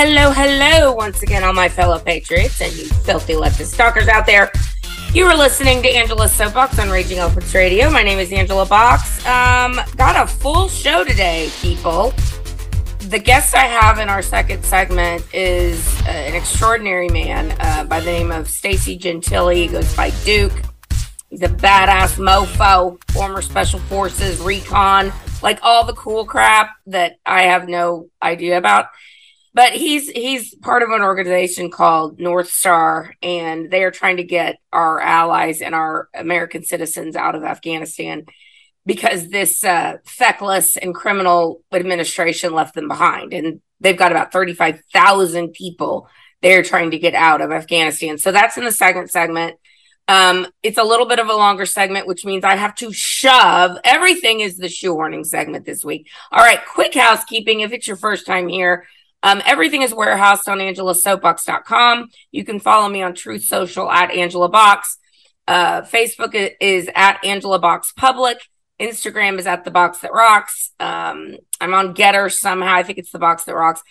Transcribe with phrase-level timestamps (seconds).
[0.00, 4.48] Hello, hello, once again, all my fellow patriots and you filthy leftist stalkers out there.
[5.12, 7.90] You are listening to Angela's Soapbox on Raging Elephants Radio.
[7.90, 9.18] My name is Angela Box.
[9.26, 12.14] Um, got a full show today, people.
[13.08, 17.98] The guest I have in our second segment is uh, an extraordinary man uh, by
[17.98, 19.48] the name of Stacy Gentile.
[19.48, 20.62] He goes by Duke.
[21.28, 25.12] He's a badass mofo, former special forces, recon,
[25.42, 28.90] like all the cool crap that I have no idea about
[29.54, 34.24] but he's he's part of an organization called North Star, and they are trying to
[34.24, 38.24] get our allies and our American citizens out of Afghanistan
[38.86, 44.54] because this uh, feckless and criminal administration left them behind, and they've got about thirty
[44.54, 46.08] five thousand people
[46.42, 48.18] they're trying to get out of Afghanistan.
[48.18, 49.56] So that's in the second segment.
[50.06, 53.76] Um, it's a little bit of a longer segment, which means I have to shove
[53.84, 56.08] everything is the shoehorning segment this week.
[56.32, 57.60] All right, quick housekeeping.
[57.60, 58.86] If it's your first time here,
[59.22, 62.08] um, everything is warehoused on angelasoapbox.com.
[62.30, 64.98] You can follow me on Truth Social at Angela Box.
[65.46, 68.38] Uh, Facebook is at Angela Box Public.
[68.78, 70.72] Instagram is at the box that rocks.
[70.78, 72.74] Um, I'm on Gettr somehow.
[72.74, 73.82] I think it's the box that rocks.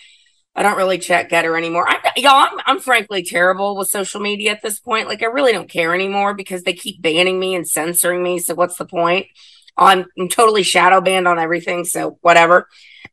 [0.56, 1.88] I don't really check Gettr anymore.
[1.88, 5.08] I, y'all, I'm, I'm frankly terrible with social media at this point.
[5.08, 8.40] Like, I really don't care anymore because they keep banning me and censoring me.
[8.40, 9.28] So, what's the point?
[9.78, 11.86] I'm, I'm totally shadow banned on everything.
[11.86, 12.68] So, whatever.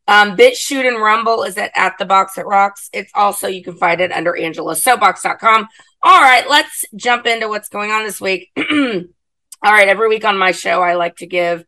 [0.06, 2.90] Um, shoot and Rumble is at, at the box that rocks.
[2.92, 5.68] It's also, you can find it under angelasoapbox.com.
[6.02, 8.50] All right, let's jump into what's going on this week.
[8.56, 11.64] All right, every week on my show, I like to give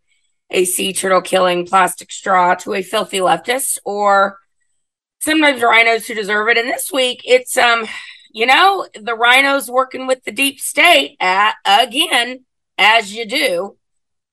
[0.50, 4.38] a sea turtle killing plastic straw to a filthy leftist or
[5.20, 6.58] sometimes rhinos who deserve it.
[6.58, 7.86] And this week, it's, um,
[8.30, 12.44] you know, the rhinos working with the deep state at, again,
[12.76, 13.76] as you do.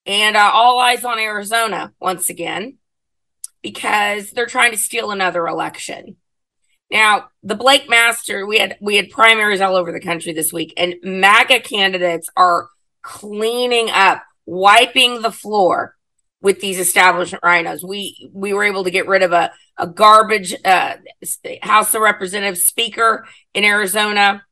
[0.06, 2.78] And uh, all eyes on Arizona once again
[3.64, 6.18] because they're trying to steal another election.
[6.92, 10.74] Now, the Blake Master, we had we had primaries all over the country this week,
[10.78, 12.70] and MAGA candidates are
[13.02, 15.96] cleaning up, wiping the floor
[16.40, 17.84] with these establishment rhinos.
[17.84, 20.98] We we were able to get rid of a a garbage uh,
[21.64, 23.26] House of Representatives speaker
[23.56, 24.44] in Arizona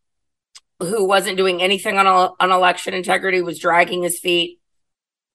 [0.80, 2.08] who wasn't doing anything on
[2.40, 4.61] on election integrity, was dragging his feet.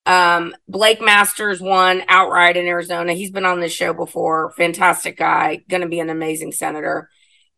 [0.07, 3.13] Um, Blake Masters won outright in Arizona.
[3.13, 4.53] He's been on this show before.
[4.53, 7.11] Fantastic guy, going to be an amazing senator.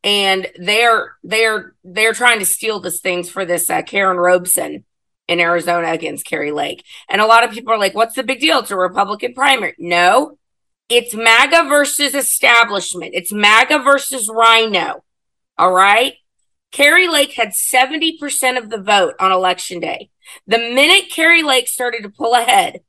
[0.03, 4.85] And they're they're they're trying to steal this things for this uh, Karrin Robson
[5.27, 6.85] in Arizona against Kari Lake.
[7.09, 8.61] And a lot of people are like, "What's the big deal?
[8.61, 10.39] It's a Republican primary." No,
[10.89, 13.11] it's MAGA versus establishment.
[13.15, 15.05] It's MAGA versus Rhino.
[15.59, 16.15] All right.
[16.71, 20.11] Kari Lake had 70% of the vote on election day.
[20.47, 22.81] The minute Kari Lake started to pull ahead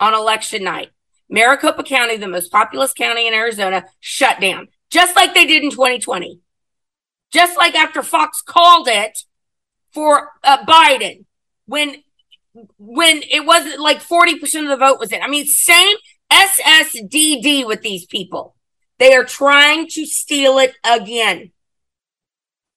[0.00, 0.90] on election night,
[1.28, 5.70] Maricopa County, the most populous county in Arizona, shut down, just like they did in
[5.70, 6.40] 2020.
[7.32, 9.18] Just like after Fox called it
[9.92, 11.24] for uh, Biden
[11.66, 11.96] when
[12.78, 15.20] when it wasn't like 40% of the vote was in.
[15.20, 15.96] I mean, same
[16.30, 18.56] SSDD with these people.
[18.98, 21.52] They are trying to steal it again.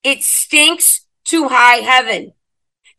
[0.03, 2.33] It stinks to high heaven.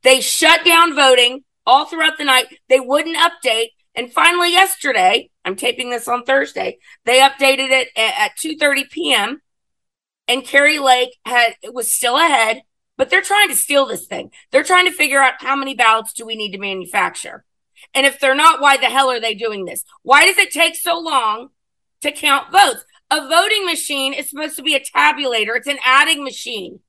[0.02, 2.46] They shut down voting all throughout the night.
[2.68, 3.68] They wouldn't update.
[3.94, 9.42] And finally, yesterday, I'm taping this on Thursday, they updated it at, at 2.30 p.m.
[10.28, 12.62] And Kari Lake had it was still ahead,
[12.96, 14.30] but they're trying to steal this thing.
[14.52, 17.44] They're trying to figure out how many ballots do we need to manufacture.
[17.94, 19.84] And if they're not, why the hell are they doing this?
[20.02, 21.48] Why does it take so long
[22.02, 22.84] to count votes?
[23.10, 25.56] A voting machine is supposed to be a tabulator.
[25.56, 26.80] It's an adding machine.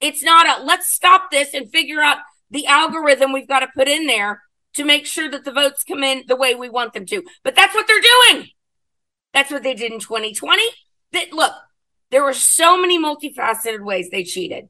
[0.00, 2.18] It's not a let's stop this and figure out
[2.50, 4.42] the algorithm we've got to put in there
[4.74, 7.22] to make sure that the votes come in the way we want them to.
[7.42, 8.48] But that's what they're doing.
[9.32, 10.62] That's what they did in 2020.
[11.12, 11.52] That look,
[12.10, 14.68] there were so many multifaceted ways they cheated.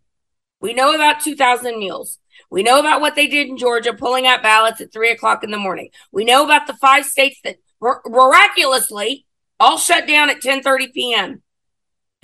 [0.60, 2.18] We know about 2000 mules.
[2.50, 5.50] We know about what they did in Georgia, pulling out ballots at three o'clock in
[5.50, 5.90] the morning.
[6.10, 9.26] We know about the five states that miraculously
[9.60, 11.42] all shut down at 10:30 p.m.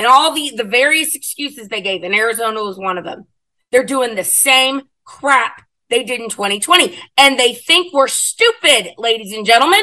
[0.01, 3.27] and all the the various excuses they gave, and Arizona was one of them.
[3.71, 6.97] They're doing the same crap they did in 2020.
[7.19, 9.83] And they think we're stupid, ladies and gentlemen.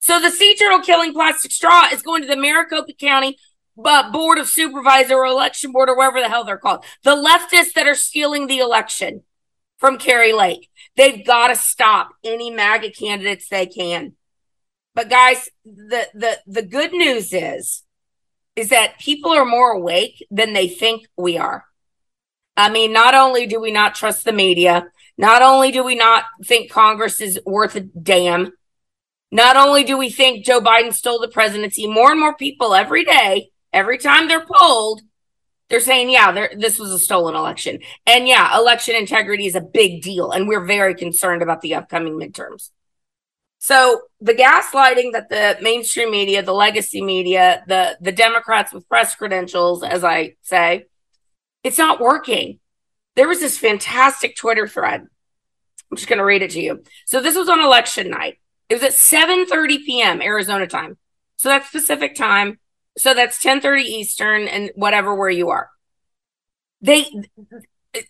[0.00, 3.36] So the sea turtle killing plastic straw is going to the Maricopa County
[3.84, 6.84] uh, Board of Supervisor or Election Board or whatever the hell they're called.
[7.02, 9.22] The leftists that are stealing the election
[9.78, 10.70] from Kari Lake.
[10.96, 14.14] They've got to stop any MAGA candidates they can.
[14.94, 17.83] But guys, the, the, the good news is,
[18.56, 21.64] is that people are more awake than they think we are.
[22.56, 24.86] I mean, not only do we not trust the media,
[25.18, 28.52] not only do we not think Congress is worth a damn,
[29.32, 33.04] not only do we think Joe Biden stole the presidency, more and more people every
[33.04, 35.02] day, every time they're polled,
[35.68, 37.80] they're saying, yeah, this was a stolen election.
[38.06, 40.30] And yeah, election integrity is a big deal.
[40.30, 42.70] And we're very concerned about the upcoming midterms.
[43.64, 49.14] So the gaslighting that the mainstream media, the legacy media, the, the Democrats with press
[49.14, 50.84] credentials, as I say,
[51.62, 52.60] it's not working.
[53.16, 55.00] There was this fantastic Twitter thread.
[55.00, 56.82] I'm just going to read it to you.
[57.06, 58.38] So this was on election night.
[58.68, 60.20] It was at 7:30 p.m.
[60.20, 60.98] Arizona time.
[61.36, 62.58] So that's Pacific time.
[62.98, 65.70] So that's 10:30 Eastern and whatever where you are.
[66.82, 67.06] They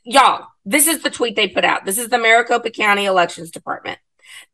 [0.03, 1.85] y'all, this is the tweet they put out.
[1.85, 4.01] This is the Maricopa County Elections Department.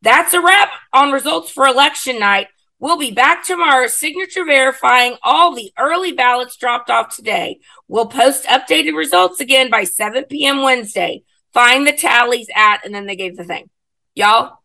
[0.01, 2.47] That's a wrap on results for election night.
[2.79, 7.59] We'll be back tomorrow, signature verifying all the early ballots dropped off today.
[7.87, 10.63] We'll post updated results again by 7 p.m.
[10.63, 11.23] Wednesday.
[11.53, 13.69] Find the tallies at, and then they gave the thing.
[14.15, 14.57] Y'all,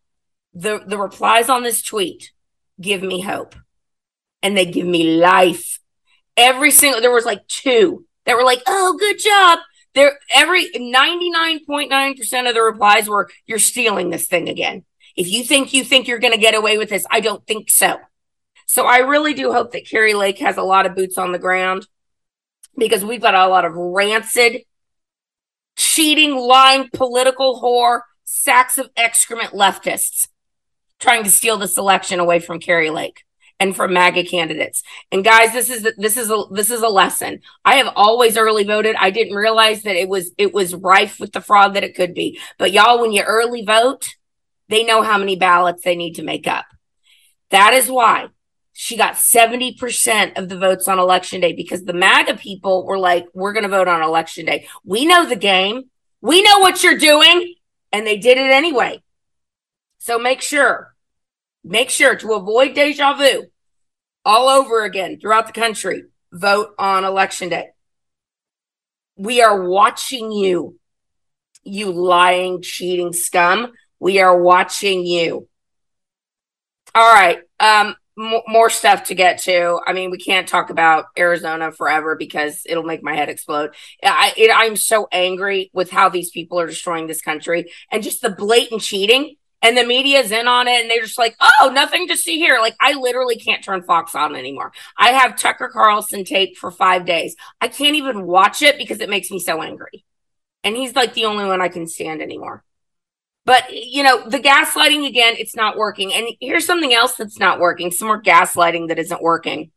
[0.55, 2.33] the, the replies on this tweet
[2.81, 3.55] give me hope
[4.43, 5.81] and they give me life.
[6.39, 9.59] Every single, there was like two that were like, oh, good job.
[9.95, 14.85] There, every 99.9% of the replies were, you're stealing this thing again.
[15.17, 17.71] If you think you think you're going to get away with this, I don't think
[17.71, 17.99] so.
[18.67, 21.39] So I really do hope that Kari Lake has a lot of boots on the
[21.39, 21.87] ground
[22.77, 24.63] because we've got a lot of rancid,
[25.77, 30.29] cheating, lying, political whore, sacks of excrement leftists
[30.99, 33.23] trying to steal this election away from Kari Lake
[33.59, 34.83] and from MAGA candidates.
[35.11, 37.41] And guys, this is this is a this is a lesson.
[37.65, 38.97] I have always early voted.
[38.99, 42.15] I didn't realize that it was it was rife with the fraud that it could
[42.15, 42.39] be.
[42.59, 44.16] But y'all, when you early vote,
[44.69, 46.67] they know how many ballots they need to make up.
[47.51, 48.29] That is why
[48.73, 53.27] she got 70% of the votes on election day because the MAGA people were like,
[53.33, 54.69] we're going to vote on election day.
[54.85, 55.85] We know the game.
[56.21, 57.55] We know what you're doing.
[57.91, 59.03] And they did it anyway.
[59.99, 60.95] So make sure,
[61.65, 63.45] make sure to avoid deja vu
[64.27, 66.05] all over again throughout the country.
[66.31, 67.69] Vote on election day.
[69.17, 70.79] We are watching you,
[71.65, 73.73] you lying, cheating scum.
[74.01, 75.49] We are watching you.
[76.95, 77.39] All right.
[77.61, 79.81] Um, m- more stuff to get to.
[79.87, 83.75] I mean, we can't talk about Arizona forever because it'll make my head explode.
[84.03, 88.23] I, it, I'm so angry with how these people are destroying this country and just
[88.23, 89.37] the blatant cheating.
[89.63, 92.59] And the media's in on it, and they're just like, "Oh, nothing to see here."
[92.61, 94.71] Like, I literally can't turn Fox on anymore.
[94.99, 97.35] I have Tucker Carlson tape for five days.
[97.61, 100.05] I can't even watch it because it makes me so angry.
[100.63, 102.66] And he's like the only one I can stand anymore.
[103.47, 106.13] But, you know, the gaslighting again, it's not working.
[106.13, 109.71] And here's something else that's not working some more gaslighting that isn't working.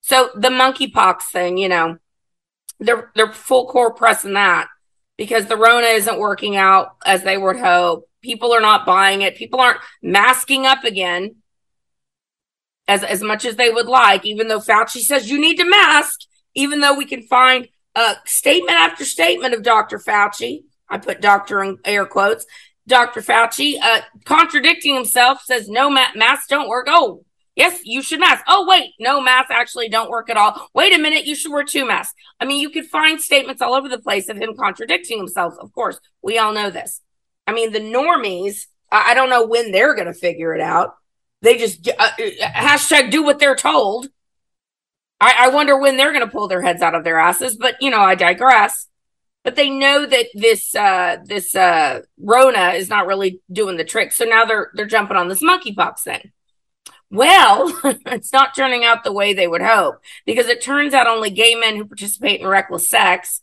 [0.00, 1.98] So the monkeypox thing, you know,
[2.80, 4.68] they're, they're full core pressing that
[5.18, 8.08] because the Rona isn't working out as they would hope.
[8.22, 9.36] People are not buying it.
[9.36, 11.36] People aren't masking up again
[12.88, 16.20] as, as much as they would like, even though Fauci says you need to mask,
[16.54, 19.98] even though we can find a statement after statement of Dr.
[19.98, 20.62] Fauci.
[20.88, 22.46] I put doctor in air quotes
[22.86, 23.22] Dr.
[23.22, 26.86] Fauci, uh, contradicting himself, says no ma- masks don't work.
[26.88, 27.24] Oh,
[27.56, 28.44] yes, you should mask.
[28.46, 30.68] Oh, wait, no masks actually don't work at all.
[30.74, 32.14] Wait a minute, you should wear two masks.
[32.40, 35.54] I mean, you could find statements all over the place of him contradicting himself.
[35.60, 37.00] Of course, we all know this.
[37.46, 40.94] I mean, the normies, I, I don't know when they're going to figure it out.
[41.40, 44.08] They just uh, uh, hashtag do what they're told.
[45.20, 47.76] I, I wonder when they're going to pull their heads out of their asses, but
[47.80, 48.88] you know, I digress
[49.44, 54.10] but they know that this uh this uh Rona is not really doing the trick.
[54.12, 56.32] So now they're they're jumping on this monkeypox thing.
[57.10, 59.96] Well, it's not turning out the way they would hope
[60.26, 63.42] because it turns out only gay men who participate in reckless sex,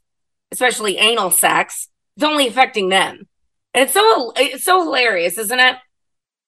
[0.52, 3.28] especially anal sex, it's only affecting them.
[3.74, 5.78] And it's so it's so hilarious, isn't it?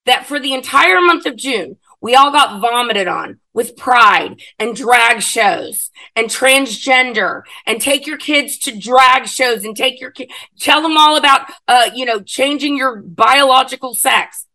[0.05, 4.75] That for the entire month of June, we all got vomited on with pride and
[4.75, 10.29] drag shows and transgender and take your kids to drag shows and take your ki-
[10.59, 14.47] tell them all about uh you know changing your biological sex.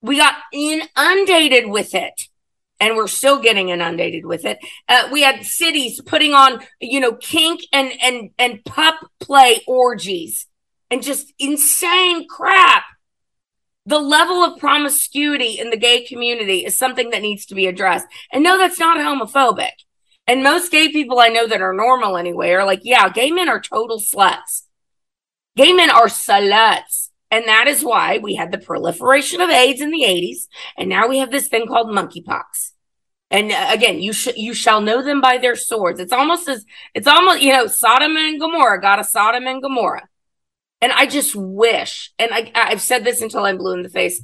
[0.00, 2.28] We got inundated with it
[2.80, 4.58] and we're still getting inundated with it.
[4.88, 10.46] Uh, we had cities putting on you know kink and and and pup play orgies
[10.90, 12.84] and just insane crap
[13.86, 18.06] the level of promiscuity in the gay community is something that needs to be addressed.
[18.32, 19.72] And no, that's not homophobic.
[20.26, 23.48] And most gay people I know that are normal anyway are like, yeah, gay men
[23.48, 24.62] are total sluts.
[25.56, 27.10] Gay men are sluts.
[27.30, 30.46] And that is why we had the proliferation of AIDS in the 80s.
[30.78, 32.72] And now we have this thing called monkeypox.
[33.30, 35.98] And uh, again, you should you shall know them by their swords.
[35.98, 36.64] It's almost as
[36.94, 40.08] it's almost you know Sodom and Gomorrah got a Sodom and Gomorrah.
[40.84, 44.22] And I just wish, and I, I've said this until I'm blue in the face.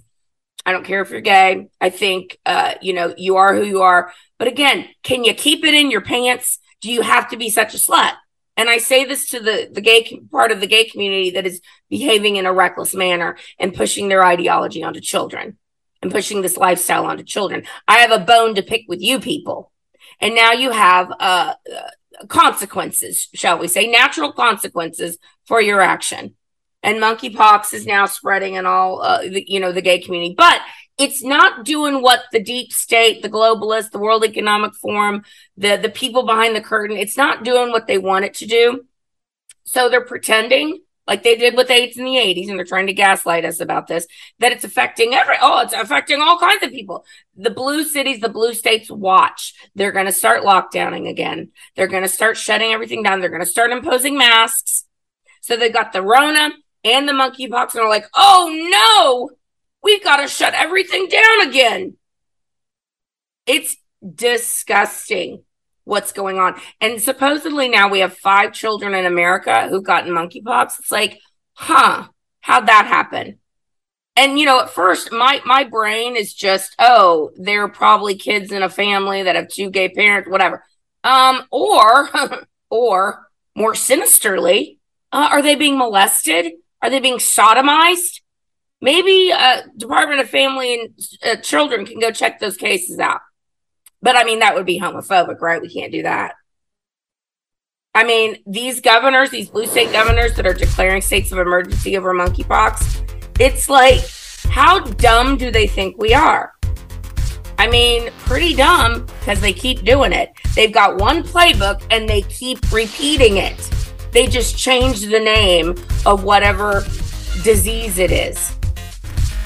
[0.66, 1.70] I don't care if you're gay.
[1.80, 4.12] I think, uh, you know, you are who you are.
[4.38, 6.58] But again, can you keep it in your pants?
[6.82, 8.12] Do you have to be such a slut?
[8.58, 11.62] And I say this to the, the gay part of the gay community that is
[11.88, 15.56] behaving in a reckless manner and pushing their ideology onto children
[16.02, 17.64] and pushing this lifestyle onto children.
[17.88, 19.72] I have a bone to pick with you people.
[20.20, 21.88] And now you have, uh, uh
[22.28, 26.34] consequences, shall we say, natural consequences for your action
[26.82, 30.60] and monkeypox is now spreading in all uh, the, you know the gay community but
[30.98, 35.22] it's not doing what the deep state the globalists the world economic forum
[35.56, 38.84] the the people behind the curtain it's not doing what they want it to do
[39.64, 42.92] so they're pretending like they did with AIDS in the 80s, and they're trying to
[42.92, 44.06] gaslight us about this,
[44.38, 47.04] that it's affecting every, oh, it's affecting all kinds of people.
[47.36, 49.54] The blue cities, the blue states watch.
[49.74, 51.50] They're going to start lockdowning again.
[51.74, 53.18] They're going to start shutting everything down.
[53.18, 54.84] They're going to start imposing masks.
[55.40, 56.50] So they got the Rona,
[56.84, 59.36] and the monkeypox and are like, oh no,
[59.82, 61.96] we've got to shut everything down again.
[63.46, 63.76] It's
[64.14, 65.42] disgusting
[65.84, 66.60] what's going on.
[66.80, 70.78] And supposedly now we have five children in America who've gotten monkeypox.
[70.78, 71.18] It's like,
[71.54, 72.08] huh,
[72.40, 73.38] how'd that happen?
[74.16, 78.62] And you know, at first my my brain is just, oh, they're probably kids in
[78.62, 80.64] a family that have two gay parents, whatever.
[81.04, 82.08] Um, or
[82.70, 84.78] or more sinisterly,
[85.12, 86.52] uh, are they being molested?
[86.82, 88.20] Are they being sodomized?
[88.80, 90.90] Maybe uh, Department of Family and
[91.24, 93.20] uh, Children can go check those cases out.
[94.02, 95.60] But I mean, that would be homophobic, right?
[95.60, 96.34] We can't do that.
[97.94, 102.14] I mean, these governors, these blue state governors that are declaring states of emergency over
[102.14, 104.00] monkeypox, it's like,
[104.48, 106.52] how dumb do they think we are?
[107.58, 110.32] I mean, pretty dumb because they keep doing it.
[110.54, 113.58] They've got one playbook and they keep repeating it.
[114.12, 115.70] They just changed the name
[116.06, 116.84] of whatever
[117.42, 118.56] disease it is.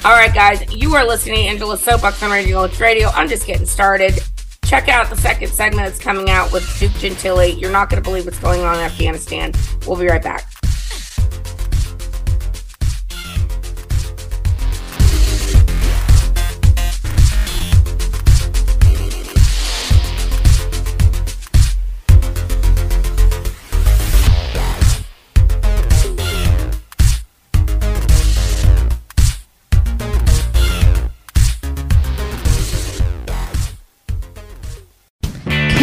[0.03, 3.09] All right, guys, you are listening to Angela Soapbox on Radio Radio.
[3.09, 4.19] I'm just getting started.
[4.65, 7.47] Check out the second segment that's coming out with Duke Gentile.
[7.47, 9.51] You're not going to believe what's going on in Afghanistan.
[9.85, 10.54] We'll be right back.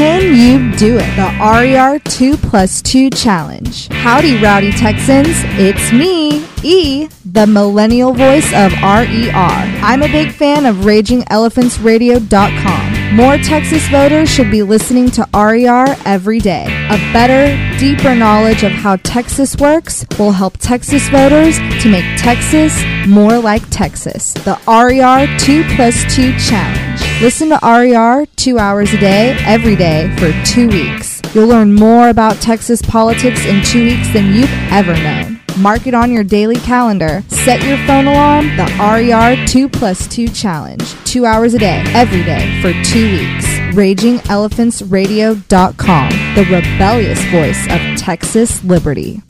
[0.03, 1.07] Can you do it?
[1.15, 3.87] The RER 2 plus 2 challenge.
[3.93, 5.29] Howdy, rowdy Texans.
[5.61, 9.33] It's me, E, the millennial voice of RER.
[9.33, 12.72] I'm a big fan of RagingElephantsRadio.com.
[13.13, 16.65] More Texas voters should be listening to RER every day.
[16.89, 22.75] A better, deeper knowledge of how Texas works will help Texas voters to make Texas
[23.07, 24.33] more like Texas.
[24.33, 27.03] The RER 2 plus 2 challenge.
[27.21, 31.12] Listen to RER two hours a day, every day, for two weeks.
[31.35, 35.41] You'll learn more about Texas politics in two weeks than you've ever known.
[35.59, 37.23] Mark it on your daily calendar.
[37.29, 40.95] Set your phone alarm, the RER 2 plus 2 challenge.
[41.05, 43.45] Two hours a day, every day, for two weeks.
[43.75, 49.21] RagingElephantsRadio.com, the rebellious voice of Texas liberty.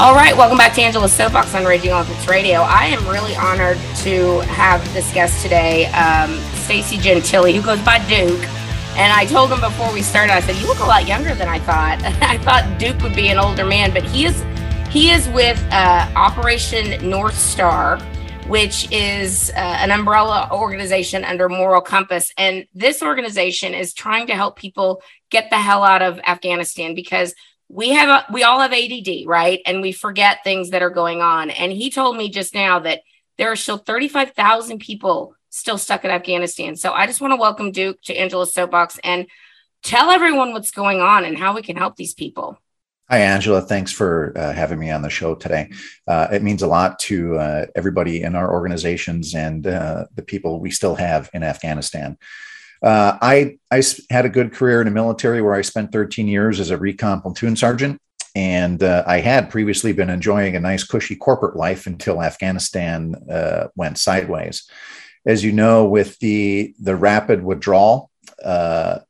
[0.00, 2.60] All right, welcome back to Angela's Soapbox on Raging Elephants Radio.
[2.60, 7.98] I am really honored to have this guest today, um, Stacy Gentile, who goes by
[8.08, 8.42] Duke.
[8.96, 11.48] And I told him before we started, I said, "You look a lot younger than
[11.48, 14.42] I thought." I thought Duke would be an older man, but he is
[14.88, 17.98] he is with uh, Operation North Star,
[18.46, 24.34] which is uh, an umbrella organization under Moral Compass, and this organization is trying to
[24.34, 27.34] help people get the hell out of Afghanistan because
[27.72, 29.60] we have a, we all have ADD, right?
[29.64, 31.50] And we forget things that are going on.
[31.50, 33.02] And he told me just now that
[33.38, 36.74] there are still 35,000 people still stuck in Afghanistan.
[36.74, 39.26] So I just want to welcome Duke to Angela's Soapbox and
[39.84, 42.58] tell everyone what's going on and how we can help these people.
[43.08, 43.60] Hi, Angela.
[43.60, 45.70] Thanks for uh, having me on the show today.
[46.06, 50.60] Uh, it means a lot to uh, everybody in our organizations and uh, the people
[50.60, 52.18] we still have in Afghanistan.
[52.82, 56.60] Uh, I I had a good career in the military where I spent 13 years
[56.60, 58.00] as a recon platoon sergeant,
[58.34, 63.68] And uh, I had previously been enjoying a nice, cushy corporate life until Afghanistan uh,
[63.76, 64.68] went sideways.
[65.26, 68.10] As you know, with the the rapid withdrawal,
[68.44, 69.00] uh,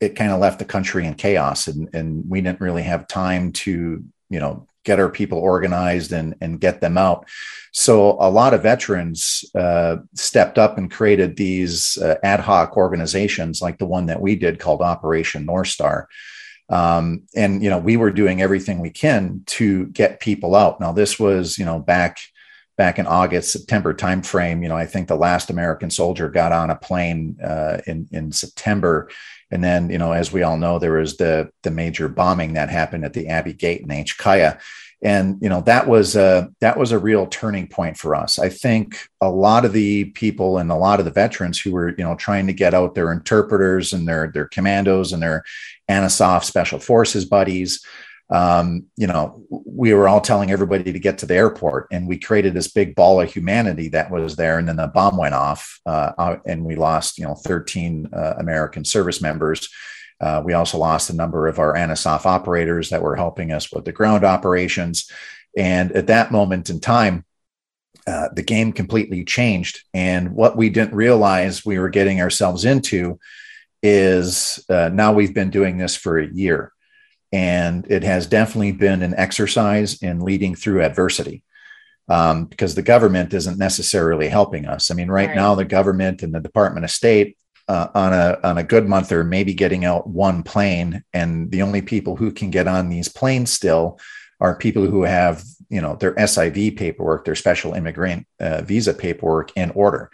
[0.00, 3.52] it kind of left the country in chaos, and, and we didn't really have time
[3.52, 7.28] to, you know, get our people organized and, and get them out.
[7.72, 13.60] So a lot of veterans uh, stepped up and created these uh, ad hoc organizations,
[13.60, 16.08] like the one that we did called Operation North Star.
[16.70, 20.80] Um, and you know we were doing everything we can to get people out.
[20.80, 22.18] Now this was you know back
[22.76, 24.62] back in august september timeframe.
[24.62, 28.32] You know i think the last american soldier got on a plane uh, in in
[28.32, 29.08] september
[29.50, 32.68] and then you know as we all know there was the the major bombing that
[32.68, 34.60] happened at the abbey gate in HKIA
[35.02, 38.38] and you know that was a that was a real turning point for us.
[38.38, 41.90] I think a lot of the people and a lot of the veterans who were
[41.90, 45.44] you know trying to get out their interpreters and their their commandos and their
[45.88, 47.84] ANASOF special forces buddies
[48.30, 52.18] um, you know we were all telling everybody to get to the airport and we
[52.18, 55.80] created this big ball of humanity that was there and then the bomb went off
[55.86, 59.68] uh, and we lost you know 13 uh, american service members
[60.20, 63.84] uh, we also lost a number of our ANASOF operators that were helping us with
[63.84, 65.10] the ground operations.
[65.56, 67.24] And at that moment in time,
[68.06, 69.82] uh, the game completely changed.
[69.94, 73.18] And what we didn't realize we were getting ourselves into
[73.82, 76.72] is uh, now we've been doing this for a year.
[77.32, 81.42] And it has definitely been an exercise in leading through adversity.
[82.10, 84.90] Um, because the government isn't necessarily helping us.
[84.90, 87.36] I mean, right, right, now, the government and the Department of State
[87.68, 91.60] uh, on a on a good month are maybe getting out one plane, and the
[91.60, 93.98] only people who can get on these planes still
[94.40, 99.52] are people who have you know their SIV paperwork, their special immigrant uh, visa paperwork
[99.54, 100.10] in order.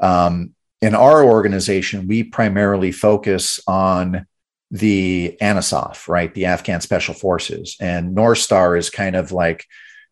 [0.00, 4.26] Um, in our organization, we primarily focus on
[4.70, 9.66] the ANASOF, right, the Afghan Special Forces, and North Star is kind of like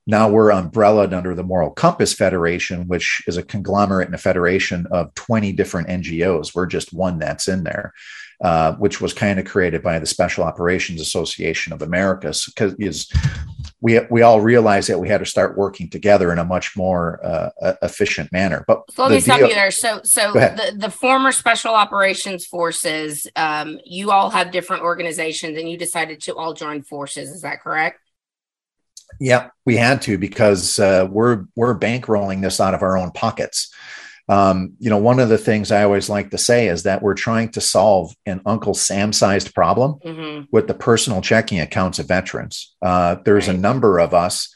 [0.07, 4.87] now we're umbrellaed under the Moral Compass Federation, which is a conglomerate and a federation
[4.93, 6.55] of 20 different NGOs.
[6.55, 7.93] We're just one that's in there,
[8.41, 12.33] uh, which was kind of created by the Special Operations Association of America.
[12.47, 13.09] Because
[13.87, 17.25] we we all realized that we had to start working together in a much more
[17.25, 18.65] uh, efficient manner.
[18.67, 19.71] But so let me stop you there.
[19.71, 25.71] So so the, the former Special Operations Forces, um, you all have different organizations, and
[25.71, 27.31] you decided to all join forces.
[27.31, 28.01] Is that correct?
[29.21, 33.73] Yeah, we had to because uh, we're we're bankrolling this out of our own pockets.
[34.29, 37.15] Um, you know, one of the things I always like to say is that we're
[37.15, 40.45] trying to solve an Uncle Sam sized problem mm-hmm.
[40.51, 42.75] with the personal checking accounts of veterans.
[42.83, 43.57] Uh, there's right.
[43.57, 44.53] a number of us,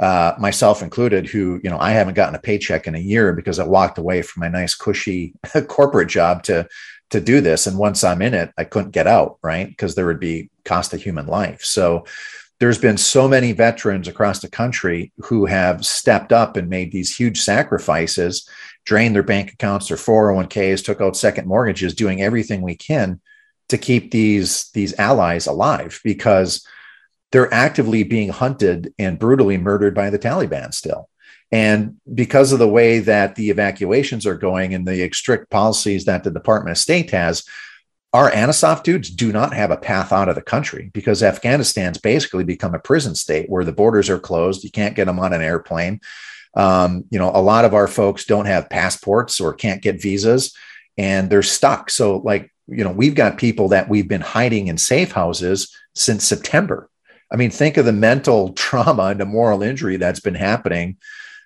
[0.00, 3.60] uh, myself included, who, you know, I haven't gotten a paycheck in a year because
[3.60, 5.34] I walked away from my nice, cushy
[5.68, 6.66] corporate job to
[7.10, 7.68] to do this.
[7.68, 9.68] And once I'm in it, I couldn't get out, right?
[9.68, 11.62] Because there would be cost of human life.
[11.62, 12.06] So
[12.64, 17.14] there's been so many veterans across the country who have stepped up and made these
[17.14, 18.48] huge sacrifices,
[18.86, 23.20] drained their bank accounts, their 401ks, took out second mortgages, doing everything we can
[23.68, 26.66] to keep these these allies alive because
[27.32, 31.10] they're actively being hunted and brutally murdered by the Taliban still.
[31.52, 36.24] And because of the way that the evacuations are going and the strict policies that
[36.24, 37.44] the Department of State has,
[38.14, 42.44] our ANASOF dudes do not have a path out of the country because Afghanistan's basically
[42.44, 44.62] become a prison state where the borders are closed.
[44.62, 46.00] You can't get them on an airplane.
[46.56, 50.54] Um, you know, a lot of our folks don't have passports or can't get visas
[50.96, 51.90] and they're stuck.
[51.90, 56.24] So, like, you know, we've got people that we've been hiding in safe houses since
[56.24, 56.88] September.
[57.32, 60.98] I mean, think of the mental trauma and the moral injury that's been happening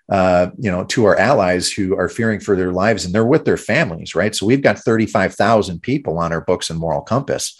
[0.09, 3.45] uh, you know, to our allies who are fearing for their lives and they're with
[3.45, 4.35] their families, right?
[4.35, 7.59] So we've got 35,000 people on our books and moral compass.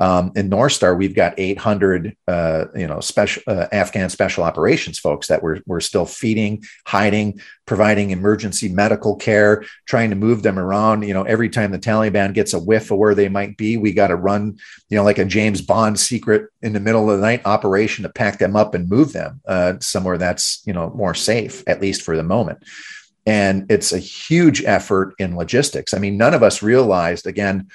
[0.00, 4.98] Um, in North Star, we've got 800, uh, you know, special uh, Afghan special operations
[4.98, 10.58] folks that we're, we're still feeding, hiding, providing emergency medical care, trying to move them
[10.58, 11.02] around.
[11.02, 13.92] You know, every time the Taliban gets a whiff of where they might be, we
[13.92, 14.58] got to run,
[14.88, 18.08] you know, like a James Bond secret in the middle of the night operation to
[18.08, 22.00] pack them up and move them uh, somewhere that's, you know, more safe, at least
[22.00, 22.64] for the moment.
[23.26, 25.92] And it's a huge effort in logistics.
[25.92, 27.68] I mean, none of us realized, again,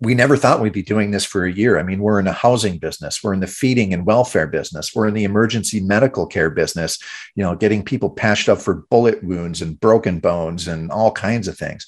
[0.00, 1.78] we never thought we'd be doing this for a year.
[1.78, 5.08] I mean, we're in a housing business, we're in the feeding and welfare business, we're
[5.08, 6.98] in the emergency medical care business,
[7.34, 11.48] you know, getting people patched up for bullet wounds and broken bones and all kinds
[11.48, 11.86] of things.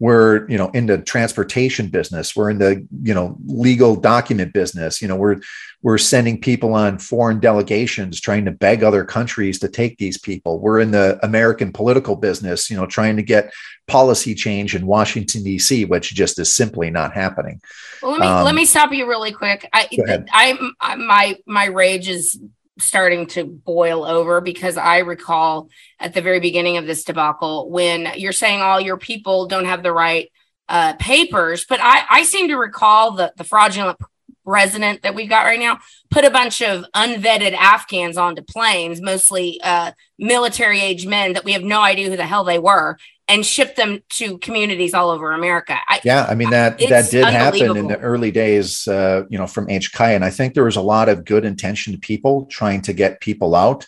[0.00, 5.02] We're you know in the transportation business we're in the you know legal document business
[5.02, 5.40] you know we're
[5.82, 10.58] we're sending people on foreign delegations trying to beg other countries to take these people.
[10.58, 13.52] We're in the american political business you know trying to get
[13.86, 17.60] policy change in washington d.c which just is simply not happening.
[18.02, 19.68] Well let me um, let me stop you really quick.
[19.72, 19.88] I
[20.32, 22.38] I, I my my rage is
[22.78, 28.12] starting to boil over because I recall at the very beginning of this debacle when
[28.16, 30.30] you're saying all your people don't have the right
[30.68, 33.98] uh, papers, but I, I seem to recall the, the fraudulent
[34.44, 35.78] president that we've got right now
[36.10, 41.52] put a bunch of unvetted Afghans onto planes, mostly uh, military age men that we
[41.52, 42.96] have no idea who the hell they were,
[43.28, 45.76] and ship them to communities all over America.
[45.86, 49.46] I, yeah, I mean that that did happen in the early days, uh, you know,
[49.46, 52.92] from HKI, and I think there was a lot of good intentioned people trying to
[52.92, 53.86] get people out.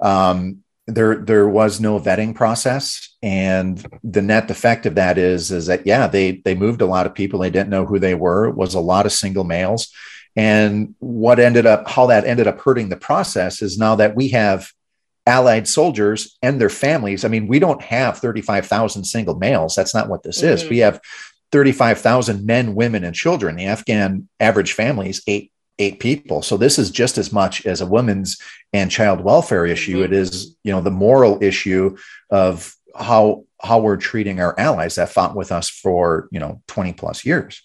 [0.00, 5.66] Um, there, there was no vetting process, and the net effect of that is, is
[5.66, 7.38] that yeah, they they moved a lot of people.
[7.38, 8.48] They didn't know who they were.
[8.48, 9.92] It was a lot of single males,
[10.34, 14.28] and what ended up, how that ended up hurting the process is now that we
[14.28, 14.72] have
[15.26, 17.24] allied soldiers and their families.
[17.24, 19.74] I mean, we don't have 35,000 single males.
[19.74, 20.48] That's not what this mm-hmm.
[20.48, 20.68] is.
[20.68, 21.00] We have
[21.52, 23.56] 35,000 men, women, and children.
[23.56, 26.42] The Afghan average family is eight eight people.
[26.42, 28.38] So this is just as much as a women's
[28.72, 29.96] and child welfare issue.
[29.96, 30.04] Mm-hmm.
[30.04, 31.96] It is, you know, the moral issue
[32.30, 36.92] of how how we're treating our allies that fought with us for, you know, 20
[36.94, 37.62] plus years.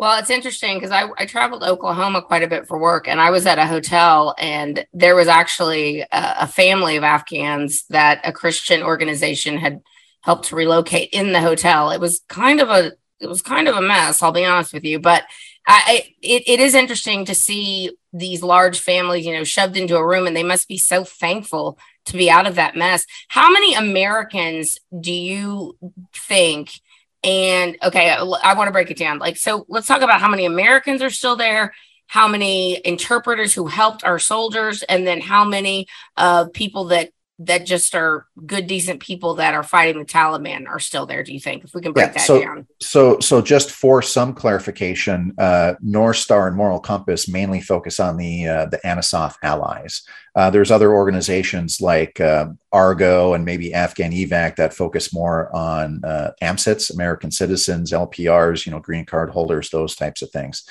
[0.00, 3.20] Well, it's interesting because I, I traveled to Oklahoma quite a bit for work, and
[3.20, 6.06] I was at a hotel, and there was actually a,
[6.40, 9.82] a family of Afghans that a Christian organization had
[10.22, 11.90] helped to relocate in the hotel.
[11.90, 14.84] It was kind of a it was kind of a mess, I'll be honest with
[14.84, 15.24] you, but
[15.66, 20.06] I, it, it is interesting to see these large families, you know, shoved into a
[20.06, 23.04] room, and they must be so thankful to be out of that mess.
[23.28, 25.76] How many Americans do you
[26.14, 26.80] think?
[27.22, 29.18] And okay, I, I want to break it down.
[29.18, 31.74] Like, so let's talk about how many Americans are still there,
[32.06, 37.64] how many interpreters who helped our soldiers, and then how many uh, people that that
[37.64, 41.22] just are good, decent people that are fighting the Taliban are still there?
[41.22, 41.64] Do you think?
[41.64, 42.66] If we can break yeah, that so, down.
[42.80, 48.18] So, so just for some clarification, uh, North Star and Moral Compass mainly focus on
[48.18, 50.02] the uh, the ANASOF allies.
[50.34, 56.04] Uh, there's other organizations like uh, Argo and maybe Afghan Evac that focus more on
[56.04, 60.64] uh, AMCITs, American citizens, LPRs, you know, green card holders, those types of things.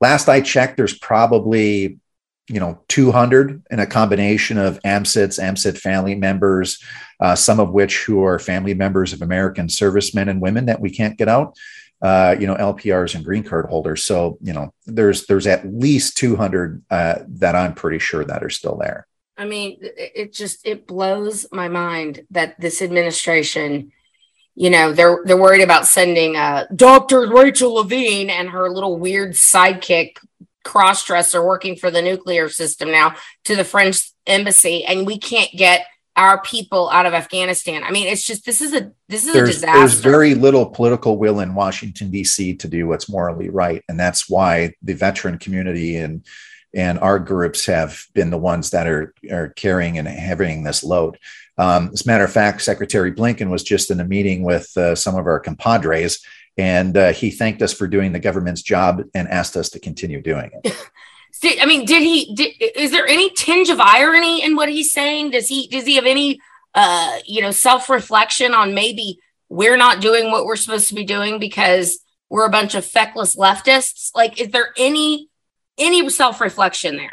[0.00, 1.98] Last I checked, there's probably
[2.48, 6.82] you know 200 in a combination of AMCITs, AMCIT family members,
[7.20, 10.90] uh, some of which who are family members of American servicemen and women that we
[10.90, 11.56] can't get out.
[12.00, 14.04] Uh, you know LPRs and green card holders.
[14.04, 18.50] So you know there's there's at least 200 uh, that I'm pretty sure that are
[18.50, 19.06] still there.
[19.36, 23.92] I mean, it just it blows my mind that this administration
[24.54, 29.32] you know they're they're worried about sending uh dr rachel levine and her little weird
[29.32, 30.18] sidekick
[30.64, 35.86] cross-dresser working for the nuclear system now to the French embassy, and we can't get
[36.14, 37.82] our people out of Afghanistan.
[37.84, 39.78] I mean, it's just this is a this is there's, a disaster.
[39.78, 42.54] There's very little political will in Washington D.C.
[42.56, 46.24] to do what's morally right, and that's why the veteran community and
[46.74, 51.18] and our groups have been the ones that are are carrying and having this load.
[51.58, 54.94] Um, as a matter of fact, Secretary Blinken was just in a meeting with uh,
[54.94, 56.24] some of our compadres,
[56.58, 60.20] and uh, he thanked us for doing the government's job and asked us to continue
[60.20, 60.76] doing it.
[61.44, 62.34] I mean, did he?
[62.34, 65.30] Did, is there any tinge of irony in what he's saying?
[65.30, 65.66] Does he?
[65.66, 66.40] Does he have any,
[66.74, 71.04] uh, you know, self reflection on maybe we're not doing what we're supposed to be
[71.04, 71.98] doing because
[72.30, 74.10] we're a bunch of feckless leftists?
[74.14, 75.30] Like, is there any
[75.78, 77.12] any self reflection there?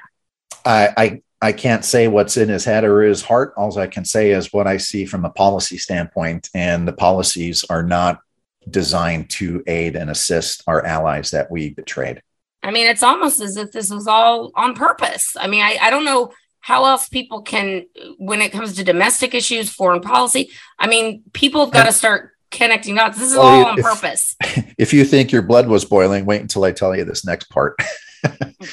[0.65, 3.53] I, I I can't say what's in his head or his heart.
[3.55, 7.63] All I can say is what I see from a policy standpoint, and the policies
[7.69, 8.19] are not
[8.69, 12.21] designed to aid and assist our allies that we betrayed.
[12.61, 15.35] I mean, it's almost as if this was all on purpose.
[15.39, 17.85] I mean, I, I don't know how else people can,
[18.17, 22.31] when it comes to domestic issues, foreign policy, I mean, people have got to start
[22.51, 23.17] connecting dots.
[23.17, 24.35] This is well, all on if, purpose.
[24.77, 27.75] If you think your blood was boiling, wait until I tell you this next part.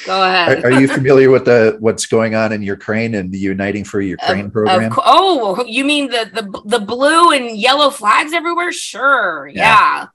[0.05, 0.63] Go ahead.
[0.63, 4.01] are, are, you familiar with the what's going on in Ukraine and the Uniting for
[4.01, 4.91] Ukraine uh, program?
[4.91, 8.71] Uh, oh, you mean the the the blue and yellow flags everywhere?
[8.71, 9.61] Sure, yeah.
[9.61, 10.07] yeah.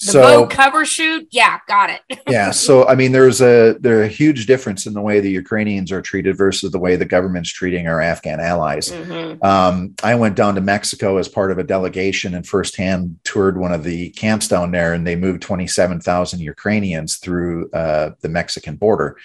[0.00, 2.20] The so, cover shoot, yeah, got it.
[2.28, 5.90] yeah, so I mean, there's a there's a huge difference in the way the Ukrainians
[5.90, 8.92] are treated versus the way the government's treating our Afghan allies.
[8.92, 9.44] Mm-hmm.
[9.44, 13.72] Um, I went down to Mexico as part of a delegation and firsthand toured one
[13.72, 19.16] of the camps down there, and they moved 27,000 Ukrainians through uh, the Mexican border,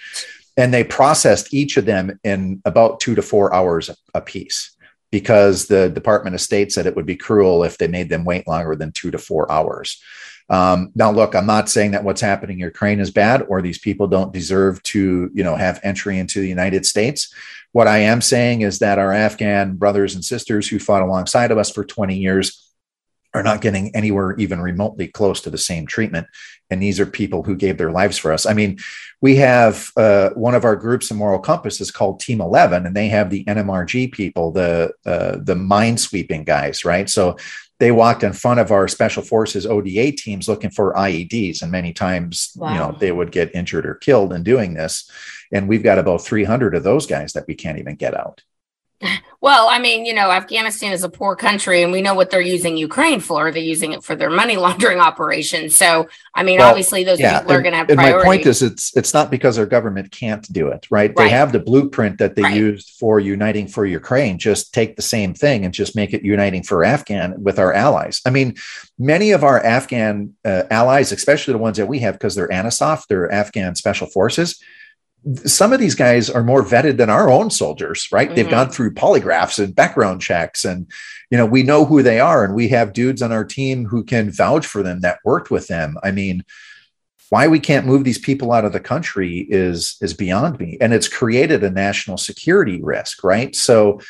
[0.56, 4.74] and they processed each of them in about two to four hours a piece
[5.12, 8.48] because the Department of State said it would be cruel if they made them wait
[8.48, 10.02] longer than two to four hours.
[10.50, 13.78] Um, now, look, I'm not saying that what's happening in Ukraine is bad or these
[13.78, 17.32] people don't deserve to, you know, have entry into the United States.
[17.72, 21.58] What I am saying is that our Afghan brothers and sisters who fought alongside of
[21.58, 22.64] us for 20 years
[23.34, 26.28] are not getting anywhere even remotely close to the same treatment.
[26.70, 28.46] And these are people who gave their lives for us.
[28.46, 28.78] I mean,
[29.20, 32.96] we have uh, one of our groups in Moral Compass is called Team 11, and
[32.96, 37.10] they have the NMRG people, the uh, the mine sweeping guys, right?
[37.10, 37.36] So
[37.84, 41.92] they walked in front of our special forces ODA teams looking for IEDs, and many
[41.92, 42.72] times, wow.
[42.72, 45.10] you know, they would get injured or killed in doing this.
[45.52, 48.42] And we've got about 300 of those guys that we can't even get out.
[49.40, 52.40] Well, I mean, you know, Afghanistan is a poor country and we know what they're
[52.40, 53.52] using Ukraine for.
[53.52, 55.76] They're using it for their money laundering operations.
[55.76, 58.18] So, I mean, well, obviously those yeah, people are going to have and priority.
[58.18, 61.10] my point is it's it's not because our government can't do it, right?
[61.10, 61.16] right.
[61.16, 62.56] They have the blueprint that they right.
[62.56, 64.38] used for uniting for Ukraine.
[64.38, 68.22] Just take the same thing and just make it uniting for Afghan with our allies.
[68.24, 68.54] I mean,
[68.98, 73.08] many of our Afghan uh, allies, especially the ones that we have because they're ANASOF,
[73.08, 74.58] they're Afghan special forces,
[75.44, 78.28] some of these guys are more vetted than our own soldiers, right?
[78.28, 78.36] Mm-hmm.
[78.36, 80.86] They've gone through polygraphs and background checks, and
[81.30, 84.04] you know we know who they are, and we have dudes on our team who
[84.04, 85.96] can vouch for them that worked with them.
[86.02, 86.44] I mean,
[87.30, 90.92] why we can't move these people out of the country is is beyond me, and
[90.92, 93.54] it's created a national security risk, right?
[93.56, 94.00] So,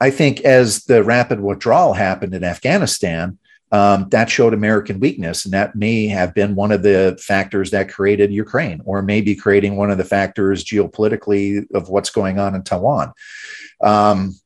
[0.00, 3.38] I think as the rapid withdrawal happened in Afghanistan,
[3.72, 5.44] um, that showed American weakness.
[5.44, 9.76] And that may have been one of the factors that created Ukraine, or maybe creating
[9.76, 13.12] one of the factors geopolitically of what's going on in Taiwan.
[13.80, 14.36] Um,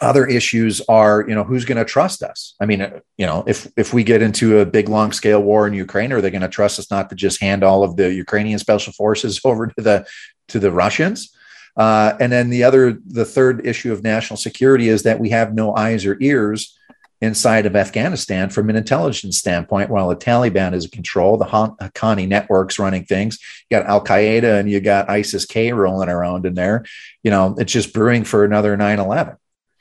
[0.00, 2.54] other issues are, you know, who's going to trust us?
[2.60, 2.80] I mean,
[3.16, 6.20] you know, if if we get into a big, long scale war in Ukraine, are
[6.20, 9.40] they going to trust us not to just hand all of the Ukrainian special forces
[9.44, 10.06] over to the
[10.48, 11.30] to the Russians?
[11.76, 15.54] Uh, and then the other, the third issue of national security is that we have
[15.54, 16.78] no eyes or ears
[17.24, 22.28] inside of Afghanistan from an intelligence standpoint, while the Taliban is in control, the Haqqani
[22.28, 23.38] networks running things.
[23.68, 26.84] You got Al Qaeda and you got ISIS K rolling around in there.
[27.22, 29.36] You know, it's just brewing for another 9 11,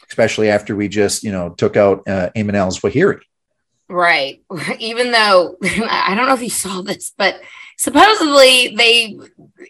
[0.09, 3.21] especially after we just, you know, took out uh, Ayman al Zawahiri.
[3.89, 4.41] Right.
[4.79, 7.39] Even though I don't know if you saw this, but
[7.83, 9.19] supposedly they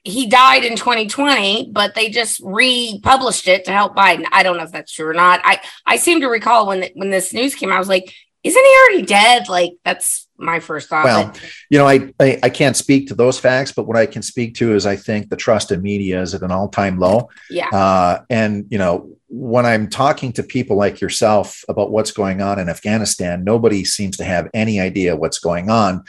[0.03, 4.25] he died in 2020 but they just republished it to help biden.
[4.31, 5.41] I don't know if that's true or not.
[5.43, 8.61] I i seem to recall when when this news came out i was like isn't
[8.61, 9.47] he already dead?
[9.47, 11.05] Like that's my first thought.
[11.05, 11.33] Well
[11.71, 14.53] you know I, I, I can't speak to those facts but what i can speak
[14.55, 17.29] to is i think the trust in media is at an all-time low.
[17.49, 17.69] Yeah.
[17.69, 22.59] Uh, and you know when i'm talking to people like yourself about what's going on
[22.59, 26.03] in afghanistan nobody seems to have any idea what's going on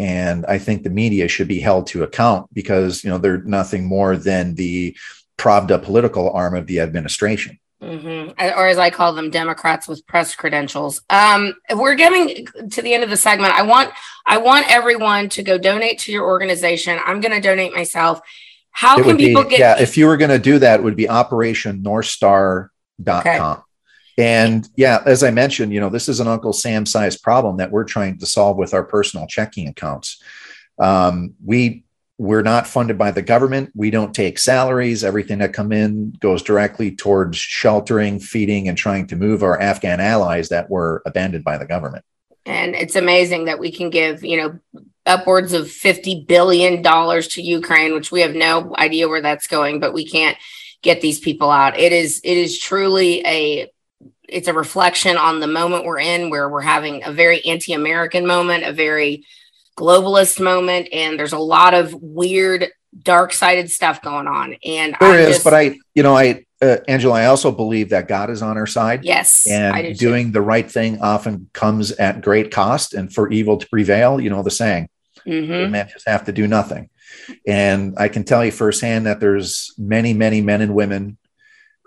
[0.00, 3.84] and I think the media should be held to account because you know they're nothing
[3.84, 4.96] more than the
[5.36, 7.58] Pravda political arm of the administration.
[7.82, 8.30] Mm-hmm.
[8.58, 11.02] Or as I call them, Democrats with press credentials.
[11.10, 13.52] Um, we're getting to the end of the segment.
[13.52, 13.92] I want
[14.26, 16.98] I want everyone to go donate to your organization.
[17.04, 18.20] I'm going to donate myself.
[18.70, 19.58] How it can people be, get?
[19.58, 23.26] Yeah, if you were going to do that, it would be OperationNorthstar.com.
[23.26, 23.60] Okay.
[24.20, 27.70] And yeah, as I mentioned, you know, this is an Uncle Sam sized problem that
[27.70, 30.22] we're trying to solve with our personal checking accounts.
[30.78, 31.84] Um, we
[32.18, 33.70] we're not funded by the government.
[33.74, 35.04] We don't take salaries.
[35.04, 40.00] Everything that come in goes directly towards sheltering, feeding, and trying to move our Afghan
[40.00, 42.04] allies that were abandoned by the government.
[42.44, 44.58] And it's amazing that we can give, you know,
[45.06, 49.94] upwards of $50 billion to Ukraine, which we have no idea where that's going, but
[49.94, 50.36] we can't
[50.82, 51.78] get these people out.
[51.78, 53.70] It is, it is truly a
[54.32, 58.64] it's a reflection on the moment we're in where we're having a very anti-american moment
[58.64, 59.24] a very
[59.76, 62.68] globalist moment and there's a lot of weird
[63.02, 67.14] dark-sided stuff going on and there is, just, but i you know i uh, angela
[67.14, 70.32] i also believe that god is on our side yes and do doing too.
[70.32, 74.42] the right thing often comes at great cost and for evil to prevail you know
[74.42, 74.88] the saying
[75.26, 75.70] mm-hmm.
[75.70, 76.90] men just have to do nothing
[77.46, 81.16] and i can tell you firsthand that there's many many men and women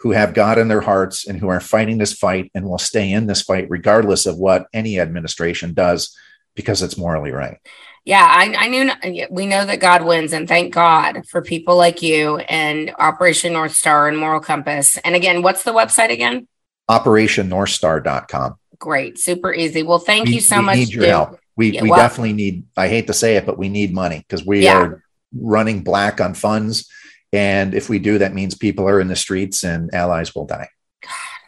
[0.03, 3.09] who have God in their hearts and who are fighting this fight and will stay
[3.09, 6.15] in this fight regardless of what any administration does
[6.55, 7.57] because it's morally right.
[8.03, 12.01] Yeah, I, I knew we know that God wins, and thank God for people like
[12.01, 14.97] you and Operation North Star and Moral Compass.
[14.97, 16.49] And again, what's the website again?
[16.91, 18.55] OperationNorthstar.com.
[18.77, 19.83] Great, super easy.
[19.83, 20.77] Well, thank we, you so we much.
[20.79, 21.39] Need your help.
[21.55, 22.65] We yeah, we well, definitely need.
[22.75, 24.81] I hate to say it, but we need money because we yeah.
[24.81, 26.89] are running black on funds
[27.33, 30.69] and if we do, that means people are in the streets and allies will die.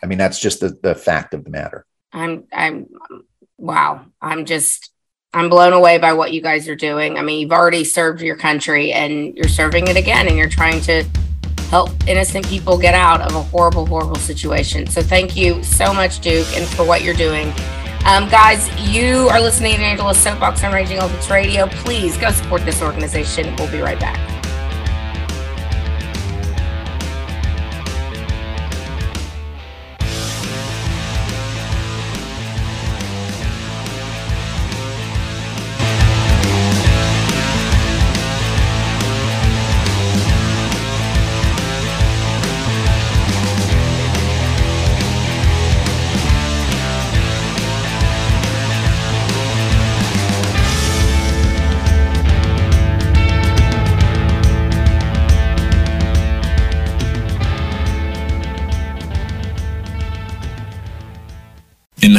[0.04, 1.86] I mean, that's just the, the fact of the matter.
[2.12, 2.88] I'm, I'm,
[3.58, 4.06] wow.
[4.20, 4.92] I'm just,
[5.32, 7.18] I'm blown away by what you guys are doing.
[7.18, 10.82] I mean, you've already served your country and you're serving it again and you're trying
[10.82, 11.04] to
[11.70, 14.88] help innocent people get out of a horrible, horrible situation.
[14.88, 17.54] So thank you so much, Duke, and for what you're doing.
[18.06, 21.68] Um, guys, you are listening to Angela's Soapbox on Raging Elephants Radio.
[21.68, 23.56] Please go support this organization.
[23.58, 24.45] We'll be right back.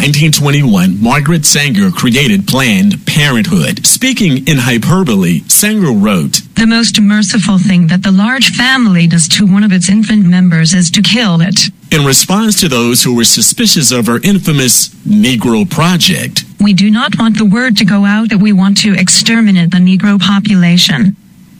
[0.06, 3.84] 1921, Margaret Sanger created Planned Parenthood.
[3.84, 9.44] Speaking in hyperbole, Sanger wrote, The most merciful thing that the large family does to
[9.44, 11.58] one of its infant members is to kill it.
[11.90, 17.18] In response to those who were suspicious of her infamous Negro Project, We do not
[17.18, 21.16] want the word to go out that we want to exterminate the Negro population.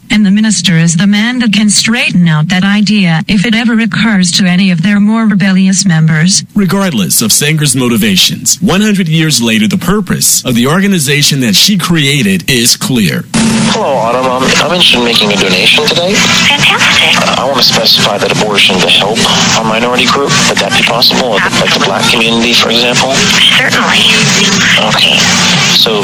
[0.09, 3.79] And the minister is the man that can straighten out that idea if it ever
[3.79, 6.43] occurs to any of their more rebellious members.
[6.55, 12.49] regardless of Sanger's motivations, 100 years later, the purpose of the organization that she created
[12.49, 13.23] is clear.
[13.75, 14.25] Hello, Autumn.
[14.25, 16.15] Um, I'm interested in making a donation today.
[16.49, 17.13] Fantastic.
[17.21, 19.19] Uh, I want to specify that abortion to help
[19.59, 20.31] a minority group.
[20.49, 21.35] Would that be possible?
[21.37, 23.13] Like, like the black community, for example?
[23.59, 24.01] Certainly.
[24.93, 25.17] Okay.
[25.77, 26.01] So,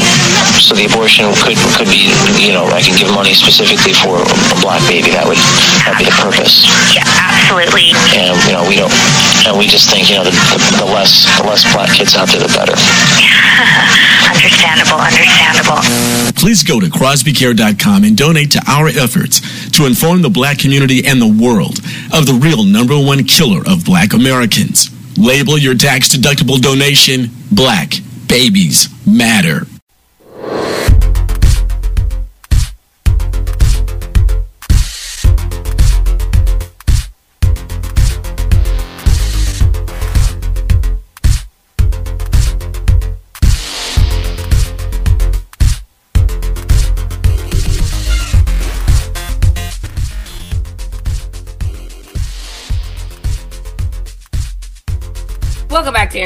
[0.61, 4.25] so the abortion could could be, you know, I could give money specifically for a,
[4.25, 5.13] a black baby.
[5.13, 5.39] That would
[5.85, 6.65] that be the purpose.
[6.93, 7.93] Yeah, absolutely.
[8.17, 8.93] And you know, we don't,
[9.45, 12.29] and we just think, you know, the, the, the less the less black kids out
[12.29, 12.73] there, the better.
[14.33, 15.79] understandable, understandable.
[16.35, 21.21] Please go to crosbycare.com and donate to our efforts to inform the black community and
[21.21, 21.79] the world
[22.13, 24.89] of the real number one killer of black Americans.
[25.17, 27.93] Label your tax deductible donation Black
[28.27, 29.67] Babies Matter.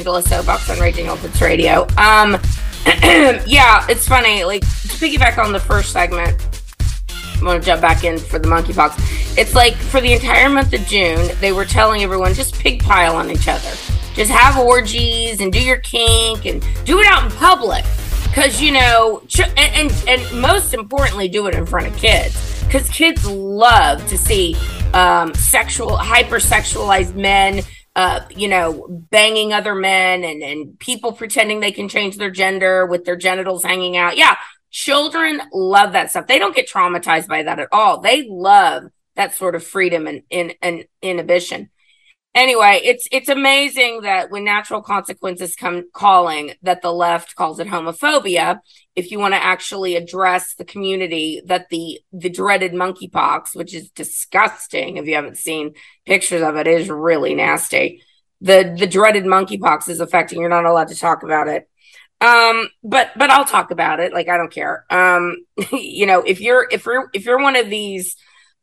[0.08, 1.82] Angela's Soapbox on Raging Elephants Radio.
[1.98, 2.36] Um,
[3.46, 4.46] yeah, it's funny.
[4.46, 6.42] Like to piggyback on the first segment,
[7.36, 9.38] I'm gonna jump back in for the monkeypox.
[9.38, 13.18] It's like for the entire month of June, they were telling everyone just pig pile
[13.18, 13.70] on each other,
[14.14, 17.84] just have orgies and do your kink and do it out in public,
[18.24, 22.64] because you know, ch- and, and and most importantly, do it in front of kids,
[22.64, 24.56] because kids love to see
[24.94, 27.62] um, sexual, hypersexualized men
[27.98, 32.86] uh, you know, banging other men and, and people pretending they can change their gender
[32.86, 34.16] with their genitals hanging out.
[34.16, 34.36] Yeah,
[34.70, 36.28] children love that stuff.
[36.28, 38.00] They don't get traumatized by that at all.
[38.00, 38.84] They love
[39.16, 41.72] that sort of freedom and, and, and inhibition.
[42.38, 47.66] Anyway, it's it's amazing that when natural consequences come calling, that the left calls it
[47.66, 48.60] homophobia.
[48.96, 53.90] If you want to actually address the community, that the the dreaded monkeypox, which is
[53.90, 55.74] disgusting, if you haven't seen
[56.06, 58.04] pictures of it, it is really nasty.
[58.42, 60.40] The the dreaded monkeypox is affecting.
[60.40, 61.68] You're not allowed to talk about it.
[62.22, 64.14] Um, but but I'll talk about it.
[64.14, 64.86] Like I don't care.
[64.92, 65.38] Um,
[65.72, 68.16] you know, if you're if you're if you're one of these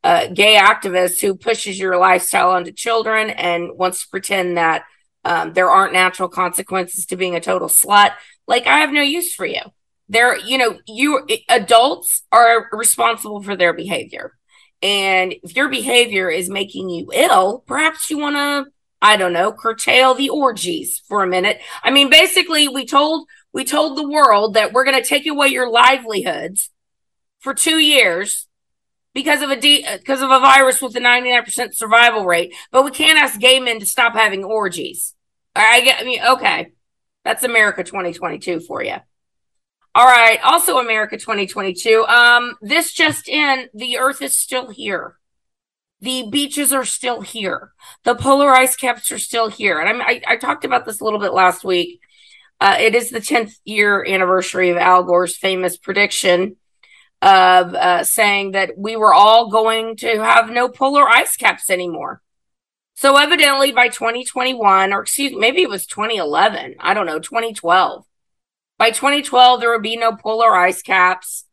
[0.04, 4.84] uh, gay activist who pushes your lifestyle onto children and wants to pretend that
[5.24, 8.12] um, there aren't natural consequences to being a total slut.
[8.46, 9.62] Like, I have no use for you.
[10.10, 14.34] There, you know, you adults are responsible for their behavior.
[14.82, 19.52] And if your behavior is making you ill, perhaps you want to, I don't know,
[19.52, 21.62] curtail the orgies for a minute.
[21.82, 25.48] I mean, basically, we told we told the world that we're going to take away
[25.48, 26.68] your livelihoods
[27.40, 28.46] for two years
[29.14, 32.90] because of a de- because of a virus with a 99% survival rate, but we
[32.90, 35.14] can't ask gay men to stop having orgies.
[35.54, 36.72] I get I mean, okay.
[37.24, 38.96] That's America 2022 for you.
[39.94, 42.04] All right, also America 2022.
[42.04, 45.16] Um this just in, the earth is still here.
[46.00, 47.72] The beaches are still here.
[48.02, 49.78] The polar ice caps are still here.
[49.78, 52.00] And I, I, I talked about this a little bit last week.
[52.60, 56.56] Uh, it is the 10th year anniversary of Al Gore's famous prediction
[57.22, 62.20] of uh, saying that we were all going to have no polar ice caps anymore.
[62.94, 68.04] So evidently by 2021, or excuse me, maybe it was 2011, I don't know, 2012.
[68.78, 71.44] By 2012, there would be no polar ice caps.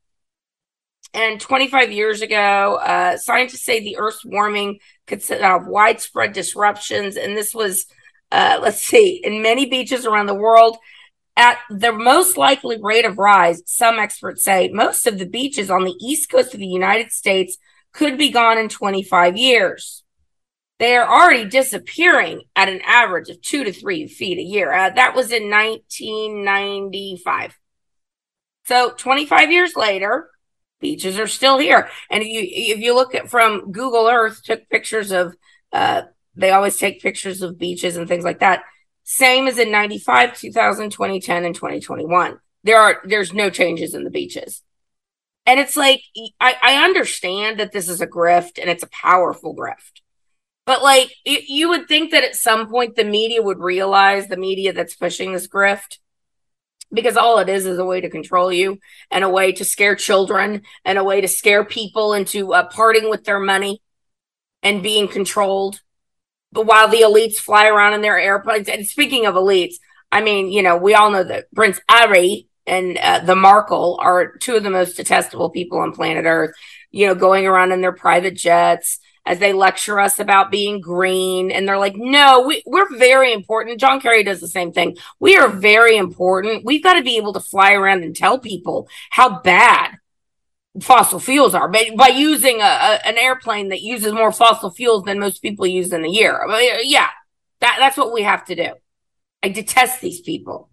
[1.14, 7.18] And 25 years ago, uh, scientists say the Earth's warming could have widespread disruptions.
[7.18, 7.86] And this was,
[8.32, 10.78] uh, let's see, in many beaches around the world,
[11.38, 15.84] at the most likely rate of rise, some experts say most of the beaches on
[15.84, 17.58] the east coast of the United States
[17.94, 20.04] could be gone in 25 years.
[20.80, 24.74] They are already disappearing at an average of two to three feet a year.
[24.74, 27.58] Uh, that was in 1995.
[28.66, 30.30] So 25 years later,
[30.80, 31.90] beaches are still here.
[32.10, 35.36] And if you if you look at from Google Earth, took pictures of
[35.72, 36.04] uh,
[36.36, 38.64] they always take pictures of beaches and things like that.
[39.14, 42.39] Same as in 95, 2000, 2010, and 2021.
[42.64, 44.64] There are there's no changes in the beaches.
[45.45, 46.01] And it's like
[46.39, 49.99] I, I understand that this is a grift and it's a powerful grift.
[50.66, 54.38] But like it, you would think that at some point the media would realize the
[54.38, 55.97] media that's pushing this grift
[56.93, 58.80] because all it is is a way to control you
[59.12, 63.09] and a way to scare children and a way to scare people into uh, parting
[63.09, 63.82] with their money
[64.64, 65.82] and being controlled.
[66.52, 69.76] But while the elites fly around in their airplanes, and speaking of elites,
[70.12, 74.36] I mean, you know, we all know that Prince Harry and uh, the Markle are
[74.38, 76.56] two of the most detestable people on planet Earth.
[76.91, 81.52] You know, going around in their private jets as they lecture us about being green.
[81.52, 83.80] And they're like, no, we, we're very important.
[83.80, 84.97] John Kerry does the same thing.
[85.20, 86.66] We are very important.
[86.66, 89.97] We've got to be able to fly around and tell people how bad
[90.80, 95.04] fossil fuels are by, by using a, a, an airplane that uses more fossil fuels
[95.04, 96.46] than most people use in a year.
[96.84, 97.10] yeah,
[97.60, 98.74] that, that's what we have to do.
[99.44, 100.72] I detest these people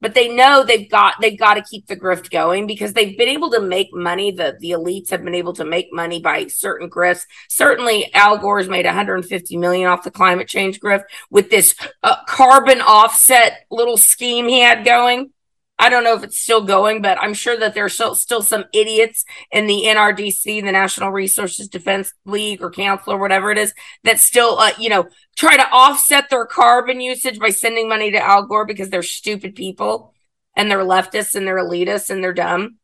[0.00, 3.28] but they know they've got they've got to keep the grift going because they've been
[3.28, 6.90] able to make money the the elites have been able to make money by certain
[6.90, 12.16] grifts certainly al gore's made 150 million off the climate change grift with this uh,
[12.26, 15.32] carbon offset little scheme he had going
[15.78, 18.64] I don't know if it's still going, but I'm sure that there's still, still some
[18.72, 23.74] idiots in the NRDC, the National Resources Defense League or Council or whatever it is,
[24.02, 25.06] that still, uh, you know,
[25.36, 29.54] try to offset their carbon usage by sending money to Al Gore because they're stupid
[29.54, 30.14] people
[30.54, 32.76] and they're leftists and they're elitists and they're dumb.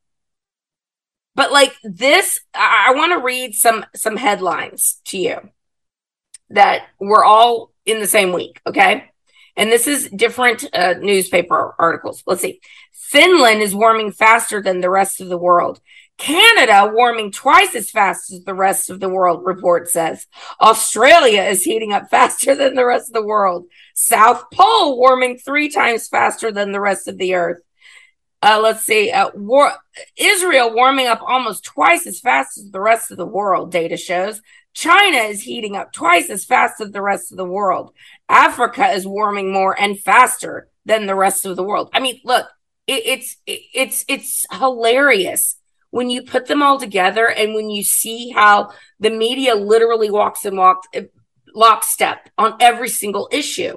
[1.34, 5.38] But like this, I, I want to read some some headlines to you
[6.50, 8.60] that we're all in the same week.
[8.66, 9.08] Okay.
[9.56, 12.22] And this is different uh, newspaper articles.
[12.26, 12.60] Let's see.
[12.92, 15.80] Finland is warming faster than the rest of the world.
[16.18, 20.26] Canada warming twice as fast as the rest of the world, report says.
[20.60, 23.66] Australia is heating up faster than the rest of the world.
[23.94, 27.60] South Pole warming three times faster than the rest of the earth.
[28.42, 29.10] Uh, let's see.
[29.10, 29.74] Uh, war-
[30.16, 34.40] Israel warming up almost twice as fast as the rest of the world, data shows.
[34.74, 37.92] China is heating up twice as fast as the rest of the world.
[38.28, 41.90] Africa is warming more and faster than the rest of the world.
[41.92, 42.46] I mean, look,
[42.86, 45.56] it, it's it, it's it's hilarious
[45.90, 50.44] when you put them all together and when you see how the media literally walks
[50.44, 50.88] and walks
[51.54, 53.76] lockstep on every single issue.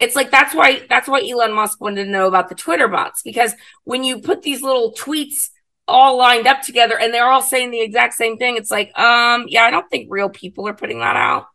[0.00, 3.22] It's like that's why that's why Elon Musk wanted to know about the Twitter bots
[3.22, 3.54] because
[3.84, 5.50] when you put these little tweets
[5.86, 8.56] all lined up together and they're all saying the exact same thing.
[8.56, 11.46] It's like, um, yeah, I don't think real people are putting that out.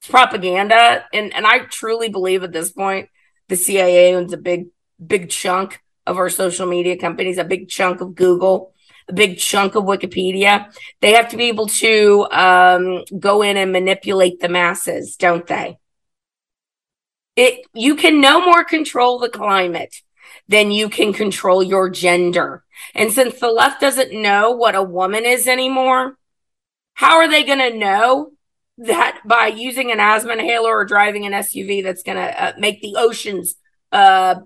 [0.00, 1.04] It's propaganda.
[1.12, 3.08] And and I truly believe at this point
[3.48, 4.66] the CIA owns a big,
[5.04, 8.72] big chunk of our social media companies, a big chunk of Google,
[9.08, 10.72] a big chunk of Wikipedia.
[11.00, 15.78] They have to be able to um, go in and manipulate the masses, don't they?
[17.34, 20.02] It you can no more control the climate
[20.48, 22.64] than you can control your gender.
[22.94, 26.18] And since the left doesn't know what a woman is anymore,
[26.94, 28.32] how are they going to know
[28.78, 32.80] that by using an asthma inhaler or driving an SUV that's going to uh, make
[32.80, 33.56] the oceans
[33.92, 34.36] uh,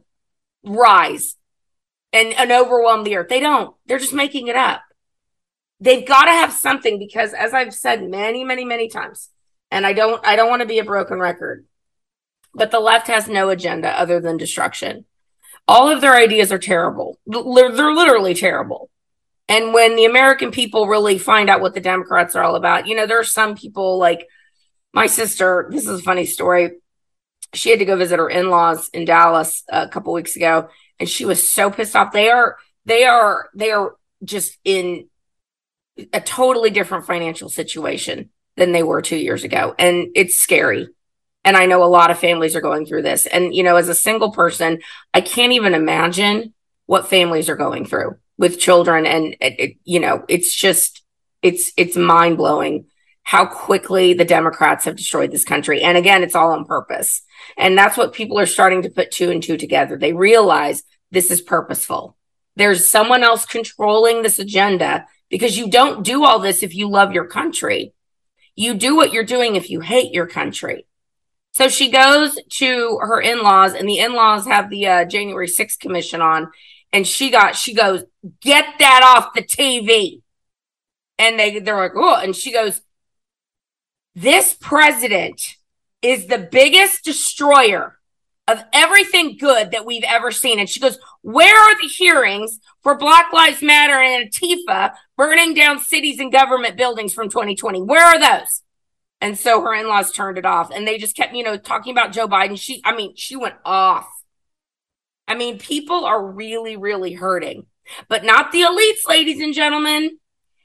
[0.64, 1.36] rise
[2.12, 3.28] and, and overwhelm the earth?
[3.28, 3.74] They don't.
[3.86, 4.82] They're just making it up.
[5.80, 9.30] They've got to have something because, as I've said many, many, many times,
[9.70, 11.64] and I don't, I don't want to be a broken record,
[12.54, 15.06] but the left has no agenda other than destruction
[15.70, 17.18] all of their ideas are terrible.
[17.26, 18.90] They're, they're literally terrible.
[19.48, 22.96] And when the American people really find out what the Democrats are all about, you
[22.96, 24.26] know, there are some people like
[24.92, 25.68] my sister.
[25.70, 26.72] This is a funny story.
[27.54, 30.68] She had to go visit her in laws in Dallas a couple weeks ago,
[31.01, 32.12] and she was so pissed off.
[32.12, 35.09] They are, they are, they are just in
[36.12, 39.74] a totally different financial situation than they were two years ago.
[39.78, 40.88] And it's scary.
[41.42, 43.26] And I know a lot of families are going through this.
[43.26, 44.80] And, you know, as a single person,
[45.14, 46.53] I can't even imagine
[46.84, 49.07] what families are going through with children.
[49.07, 51.03] And, it, it, you know, it's just,
[51.40, 52.86] it's, it's mind blowing
[53.22, 55.82] how quickly the Democrats have destroyed this country.
[55.82, 57.22] And again, it's all on purpose.
[57.57, 59.97] And that's what people are starting to put two and two together.
[59.97, 62.16] They realize this is purposeful.
[62.57, 67.12] There's someone else controlling this agenda because you don't do all this if you love
[67.12, 67.93] your country.
[68.57, 70.86] You do what you're doing if you hate your country.
[71.53, 76.20] So she goes to her in-laws and the in-laws have the uh, January 6th commission
[76.20, 76.51] on
[76.93, 78.05] and she got she goes,
[78.41, 80.22] "Get that off the TV."
[81.18, 82.80] And they they're like, "Oh," and she goes,
[84.14, 85.57] "This president
[86.03, 87.96] is the biggest destroyer
[88.48, 92.96] of everything good that we've ever seen." And she goes, "Where are the hearings for
[92.96, 97.82] Black Lives Matter and Antifa burning down cities and government buildings from 2020?
[97.82, 98.62] Where are those?"
[99.20, 102.12] And so her in-laws turned it off and they just kept, you know, talking about
[102.12, 102.59] Joe Biden.
[102.59, 104.09] She I mean, she went off.
[105.28, 107.66] I mean, people are really really hurting.
[108.09, 110.18] But not the elites, ladies and gentlemen,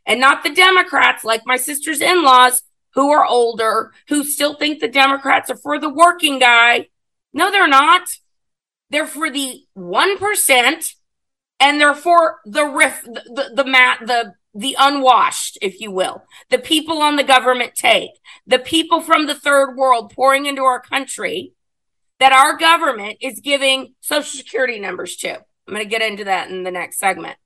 [0.05, 2.61] and not the Democrats like my sister's in-laws
[2.95, 6.87] who are older, who still think the Democrats are for the working guy.
[7.33, 8.09] No, they're not.
[8.89, 10.95] They're for the 1%
[11.59, 16.23] and they're for the riff the the, the mat the the unwashed, if you will,
[16.49, 18.11] the people on the government take,
[18.47, 21.51] the people from the third world pouring into our country
[22.21, 25.33] that our government is giving social security numbers to.
[25.33, 27.37] I'm going to get into that in the next segment.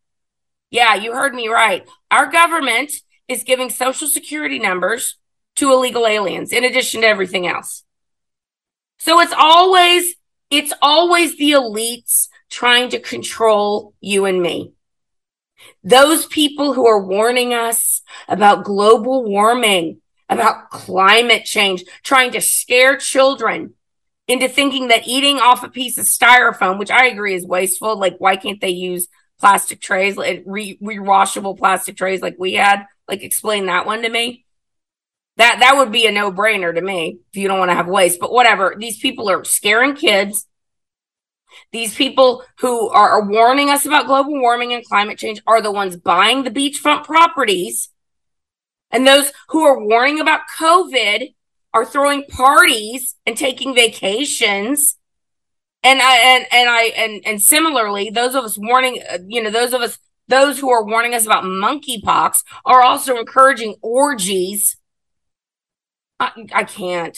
[0.70, 1.88] Yeah, you heard me right.
[2.12, 2.92] Our government
[3.28, 5.18] is giving social security numbers
[5.60, 7.84] to illegal aliens in addition to everything else.
[8.98, 10.16] So it's always
[10.50, 14.74] it's always the elites trying to control you and me.
[15.84, 22.98] Those people who are warning us about global warming, about climate change, trying to scare
[22.98, 23.76] children
[24.28, 28.18] into thinking that eating off a piece of styrofoam, which I agree is wasteful, like
[28.20, 29.08] why can't they use
[29.40, 32.86] plastic trays, re- rewashable plastic trays like we had?
[33.08, 34.46] Like explain that one to me.
[35.40, 38.20] That that would be a no-brainer to me if you don't want to have waste.
[38.20, 40.46] But whatever, these people are scaring kids.
[41.72, 45.96] These people who are, warning us about global warming and climate change are the ones
[45.96, 47.90] buying the beachfront properties.
[48.92, 51.34] And those who are warning about COVID
[51.74, 54.98] are throwing parties and taking vacations.
[55.84, 59.74] And I and and I and and similarly, those of us warning, you know, those
[59.74, 64.76] of us those who are warning us about monkeypox are also encouraging orgies.
[66.20, 67.18] I, I can't.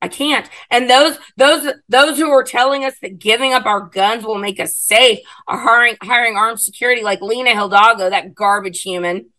[0.00, 0.48] I can't.
[0.70, 4.60] And those those those who are telling us that giving up our guns will make
[4.60, 5.18] us safe
[5.48, 9.30] are hiring hiring armed security like Lina Hidalgo, that garbage human,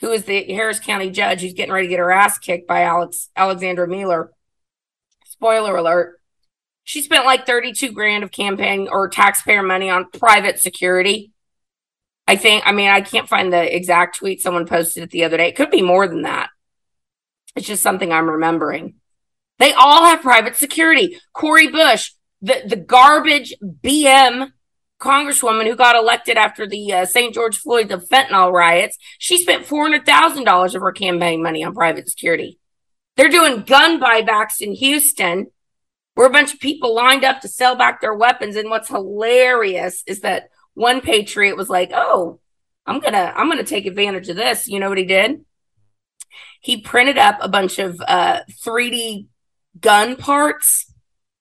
[0.00, 2.82] who is the Harris County judge who's getting ready to get her ass kicked by
[2.82, 4.32] Alex Alexandra Mealer.
[5.24, 6.20] Spoiler alert.
[6.84, 11.32] She spent like 32 grand of campaign or taxpayer money on private security.
[12.26, 15.36] I think, I mean, I can't find the exact tweet someone posted it the other
[15.36, 15.48] day.
[15.48, 16.50] It could be more than that.
[17.54, 18.94] It's just something I'm remembering.
[19.58, 21.18] They all have private security.
[21.32, 24.52] Cori Bush, the, the garbage BM
[24.98, 27.34] congresswoman who got elected after the uh, St.
[27.34, 32.58] George Floyd the fentanyl riots, she spent $400,000 of her campaign money on private security.
[33.16, 35.48] They're doing gun buybacks in Houston
[36.14, 38.56] where a bunch of people lined up to sell back their weapons.
[38.56, 42.40] And what's hilarious is that one patriot was like, "Oh,
[42.86, 45.44] I'm going to I'm going to take advantage of this." You know what he did?
[46.62, 49.26] He printed up a bunch of uh 3D
[49.80, 50.92] gun parts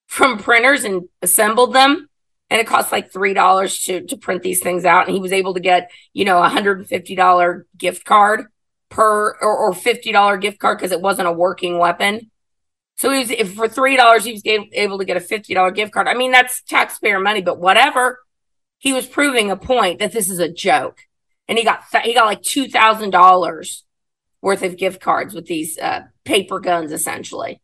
[0.07, 2.09] from printers and assembled them.
[2.49, 5.05] And it cost like three dollars to to print these things out.
[5.05, 8.47] And he was able to get you know a hundred and fifty dollar gift card
[8.89, 12.29] per or, or fifty dollar gift card because it wasn't a working weapon.
[12.97, 15.71] So he was if for three dollars he was able to get a fifty dollar
[15.71, 16.09] gift card.
[16.09, 18.19] I mean that's taxpayer money but whatever.
[18.79, 21.01] He was proving a point that this is a joke.
[21.47, 23.85] And he got he got like two thousand dollars
[24.41, 27.61] worth of gift cards with these uh, paper guns essentially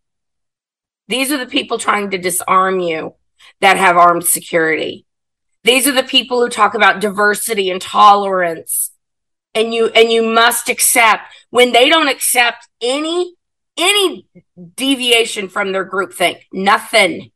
[1.07, 3.15] these are the people trying to disarm you
[3.61, 5.05] that have armed security.
[5.63, 8.91] These are the people who talk about diversity and tolerance.
[9.55, 13.33] And you and you must accept when they don't accept any
[13.75, 14.27] any
[14.75, 17.31] deviation from their group think nothing.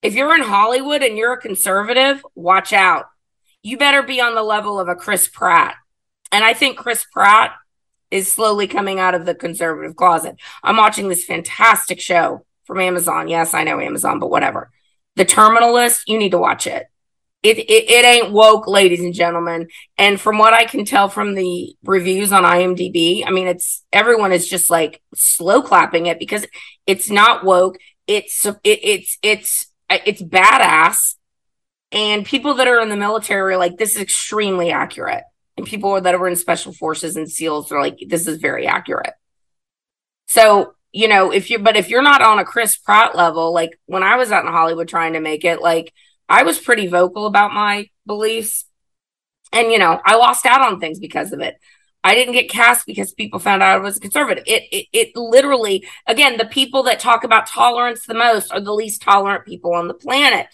[0.00, 3.06] If you're in Hollywood and you're a conservative, watch out.
[3.62, 5.74] You better be on the level of a Chris Pratt.
[6.30, 7.52] And I think Chris Pratt
[8.10, 10.36] is slowly coming out of the conservative closet.
[10.62, 13.28] I'm watching this fantastic show from Amazon.
[13.28, 14.70] Yes, I know Amazon, but whatever.
[15.16, 16.86] The Terminal List, you need to watch it.
[17.42, 19.68] It, it it ain't woke, ladies and gentlemen.
[19.96, 24.32] And from what I can tell from the reviews on IMDb, I mean, it's everyone
[24.32, 26.46] is just like slow clapping it because
[26.86, 27.78] it's not woke.
[28.08, 31.14] It's it, it's it's it's badass,
[31.92, 35.22] and people that are in the military are like, this is extremely accurate.
[35.58, 39.12] And people that were in special forces and SEALs are like, this is very accurate.
[40.26, 43.78] So you know, if you but if you're not on a Chris Pratt level, like
[43.86, 45.92] when I was out in Hollywood trying to make it, like
[46.28, 48.64] I was pretty vocal about my beliefs.
[49.52, 51.56] And you know, I lost out on things because of it.
[52.04, 54.44] I didn't get cast because people found out I was a conservative.
[54.46, 58.72] It, it it literally again the people that talk about tolerance the most are the
[58.74, 60.46] least tolerant people on the planet.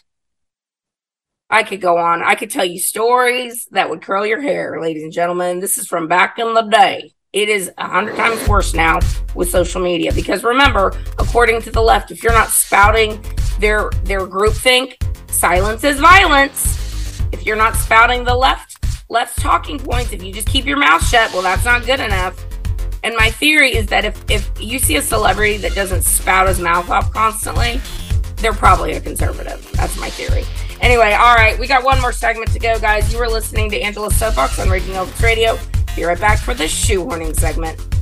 [1.54, 2.20] I could go on.
[2.20, 5.60] I could tell you stories that would curl your hair, ladies and gentlemen.
[5.60, 7.14] This is from back in the day.
[7.32, 8.98] It is a hundred times worse now
[9.36, 13.24] with social media because remember, according to the left, if you're not spouting
[13.60, 14.96] their their groupthink,
[15.30, 17.22] silence is violence.
[17.30, 21.06] If you're not spouting the left left talking points, if you just keep your mouth
[21.06, 22.44] shut, well, that's not good enough.
[23.04, 26.58] And my theory is that if if you see a celebrity that doesn't spout his
[26.58, 27.80] mouth off constantly,
[28.38, 29.70] they're probably a conservative.
[29.74, 30.44] That's my theory.
[30.80, 33.12] Anyway, all right, we got one more segment to go, guys.
[33.12, 35.58] You were listening to Angela's Soapbox on Raging Elephants Radio.
[35.96, 37.93] Be right back for the shoehorning segment.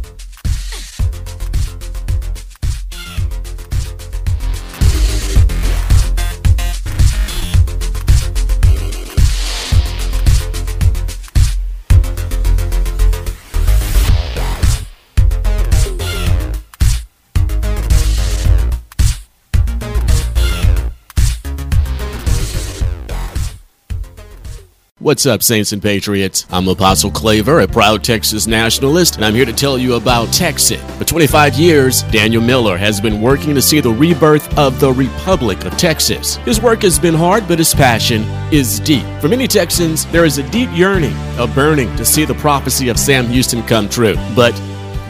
[25.02, 26.46] What's up, Saints and Patriots?
[26.48, 30.78] I'm Apostle Claver, a proud Texas nationalist, and I'm here to tell you about Texit.
[30.96, 35.64] For 25 years, Daniel Miller has been working to see the rebirth of the Republic
[35.64, 36.36] of Texas.
[36.44, 38.22] His work has been hard, but his passion
[38.52, 39.04] is deep.
[39.20, 42.96] For many Texans, there is a deep yearning, a burning to see the prophecy of
[42.96, 44.14] Sam Houston come true.
[44.36, 44.54] But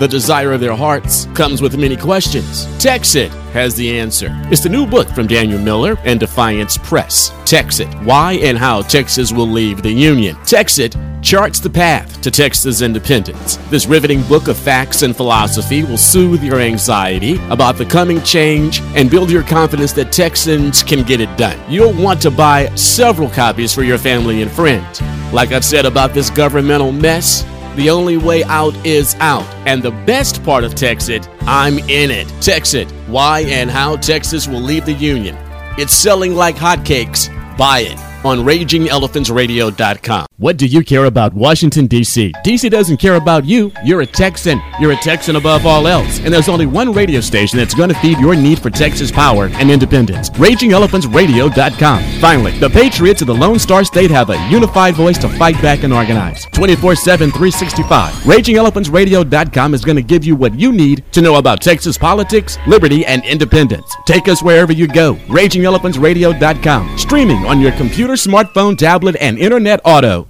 [0.02, 2.66] the desire of their hearts comes with many questions.
[2.82, 4.30] Texit has the answer.
[4.50, 7.30] It's the new book from Daniel Miller and Defiance Press.
[7.44, 10.34] Texit Why and How Texas Will Leave the Union.
[10.38, 13.58] Texit charts the path to Texas independence.
[13.70, 18.80] This riveting book of facts and philosophy will soothe your anxiety about the coming change
[18.96, 21.60] and build your confidence that Texans can get it done.
[21.70, 25.00] You'll want to buy several copies for your family and friends.
[25.32, 27.44] Like I've said about this governmental mess,
[27.76, 29.46] the only way out is out.
[29.66, 32.26] And the best part of Texit, I'm in it.
[32.40, 35.36] Texit, why and how Texas will leave the Union.
[35.78, 37.28] It's selling like hotcakes.
[37.56, 40.26] Buy it on RagingElephantsRadio.com.
[40.38, 42.32] What do you care about Washington, D.C.?
[42.42, 42.68] D.C.
[42.68, 43.70] doesn't care about you.
[43.84, 44.60] You're a Texan.
[44.80, 46.18] You're a Texan above all else.
[46.20, 49.46] And there's only one radio station that's going to feed your need for Texas power
[49.52, 50.30] and independence.
[50.30, 52.02] RagingElephantsRadio.com.
[52.20, 55.84] Finally, the Patriots of the Lone Star State have a unified voice to fight back
[55.84, 56.46] and organize.
[56.46, 58.12] 24 7, 365.
[58.24, 63.06] RagingElephantsRadio.com is going to give you what you need to know about Texas politics, liberty,
[63.06, 63.94] and independence.
[64.06, 65.14] Take us wherever you go.
[65.14, 66.98] RagingElephantsRadio.com.
[66.98, 70.28] Streaming on your computer, smartphone, tablet, and internet auto.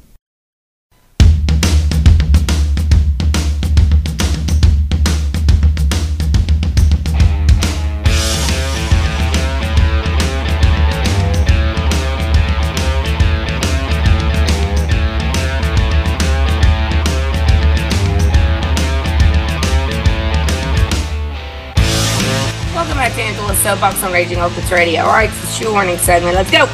[22.74, 25.02] Welcome back to Angela's Soapbox on Raging Elephants Radio.
[25.02, 26.34] All right, it's the shoe warning segment.
[26.34, 26.66] Let's go.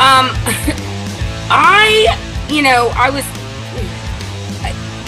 [0.00, 0.30] Um,
[1.52, 2.16] I,
[2.48, 3.22] you know, I was.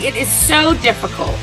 [0.05, 1.39] It is so difficult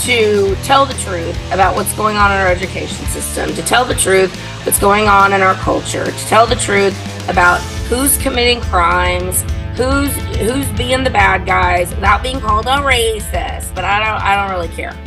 [0.00, 3.94] to tell the truth about what's going on in our education system, to tell the
[3.94, 4.34] truth
[4.66, 9.42] what's going on in our culture, to tell the truth about who's committing crimes,
[9.76, 13.72] who's who's being the bad guys without being called a racist.
[13.72, 14.98] But I don't I don't really care.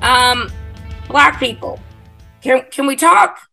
[0.00, 0.50] Um,
[1.06, 1.78] black people,
[2.40, 3.46] can can we talk?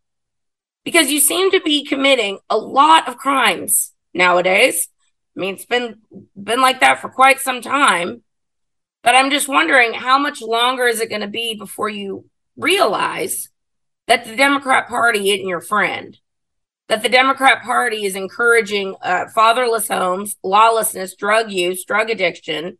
[0.84, 4.88] Because you seem to be committing a lot of crimes nowadays.
[5.36, 5.98] I mean, it's been
[6.40, 8.22] been like that for quite some time.
[9.02, 12.24] But I'm just wondering how much longer is it going to be before you
[12.56, 13.50] realize
[14.06, 16.18] that the Democrat Party isn't your friend?
[16.88, 22.78] That the Democrat Party is encouraging uh, fatherless homes, lawlessness, drug use, drug addiction,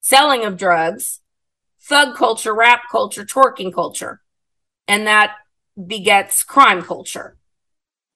[0.00, 1.20] selling of drugs,
[1.80, 4.20] thug culture, rap culture, twerking culture.
[4.88, 5.34] And that
[5.82, 7.36] begets crime culture.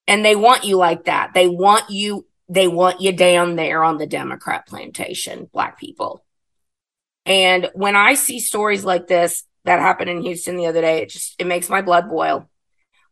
[0.07, 1.33] And they want you like that.
[1.35, 6.25] They want you, they want you down there on the Democrat plantation, black people.
[7.27, 11.11] And when I see stories like this that happened in Houston the other day, it
[11.11, 12.49] just it makes my blood boil.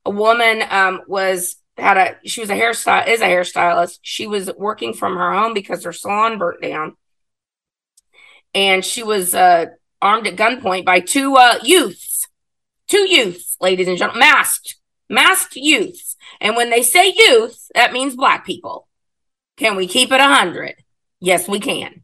[0.07, 3.99] A woman um, was had a she was a hairstyle is a hairstylist.
[4.01, 6.97] She was working from her home because her salon burnt down,
[8.55, 9.67] and she was uh,
[10.01, 12.16] armed at gunpoint by two uh, youths,
[12.89, 14.77] two youths, ladies and gentlemen, masked,
[15.09, 16.17] masked youths.
[16.41, 18.89] And when they say youth, that means black people.
[19.57, 20.75] Can we keep it a hundred?
[21.21, 22.03] Yes, we can.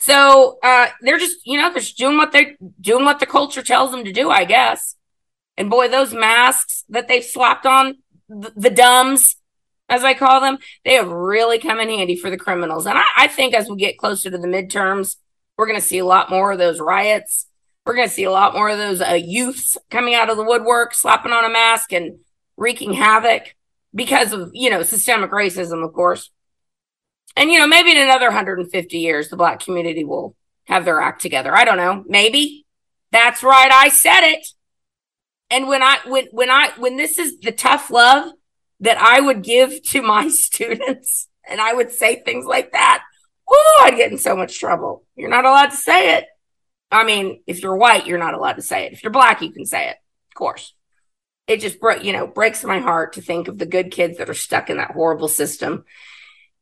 [0.00, 3.62] So uh, they're just, you know, they're just doing what they're doing what the culture
[3.62, 4.94] tells them to do, I guess.
[5.56, 7.96] And boy, those masks that they've slapped on
[8.28, 9.36] the, the dumbs,
[9.88, 12.86] as I call them, they have really come in handy for the criminals.
[12.86, 15.16] And I, I think as we get closer to the midterms,
[15.56, 17.45] We're going to see a lot more of those riots.
[17.86, 20.42] We're going to see a lot more of those uh, youths coming out of the
[20.42, 22.18] woodwork, slapping on a mask and
[22.56, 23.54] wreaking havoc
[23.94, 26.30] because of, you know, systemic racism, of course.
[27.36, 30.34] And, you know, maybe in another 150 years, the black community will
[30.64, 31.54] have their act together.
[31.54, 32.02] I don't know.
[32.08, 32.66] Maybe.
[33.12, 33.70] That's right.
[33.70, 34.48] I said it.
[35.48, 38.32] And when I, when, when I, when this is the tough love
[38.80, 43.04] that I would give to my students, and I would say things like that,
[43.48, 45.04] oh, I'd get in so much trouble.
[45.14, 46.26] You're not allowed to say it.
[46.90, 48.92] I mean, if you're white, you're not allowed to say it.
[48.92, 49.96] If you're black, you can say it,
[50.30, 50.74] of course.
[51.46, 54.28] It just, broke, you know, breaks my heart to think of the good kids that
[54.28, 55.84] are stuck in that horrible system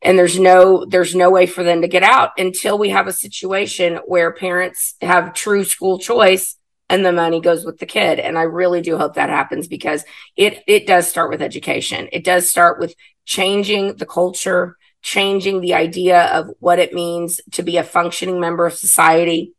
[0.04, 3.12] and there's no there's no way for them to get out until we have a
[3.12, 6.56] situation where parents have true school choice
[6.90, 10.04] and the money goes with the kid and i really do hope that happens because
[10.36, 12.94] it it does start with education it does start with
[13.24, 18.66] changing the culture changing the idea of what it means to be a functioning member
[18.66, 19.52] of society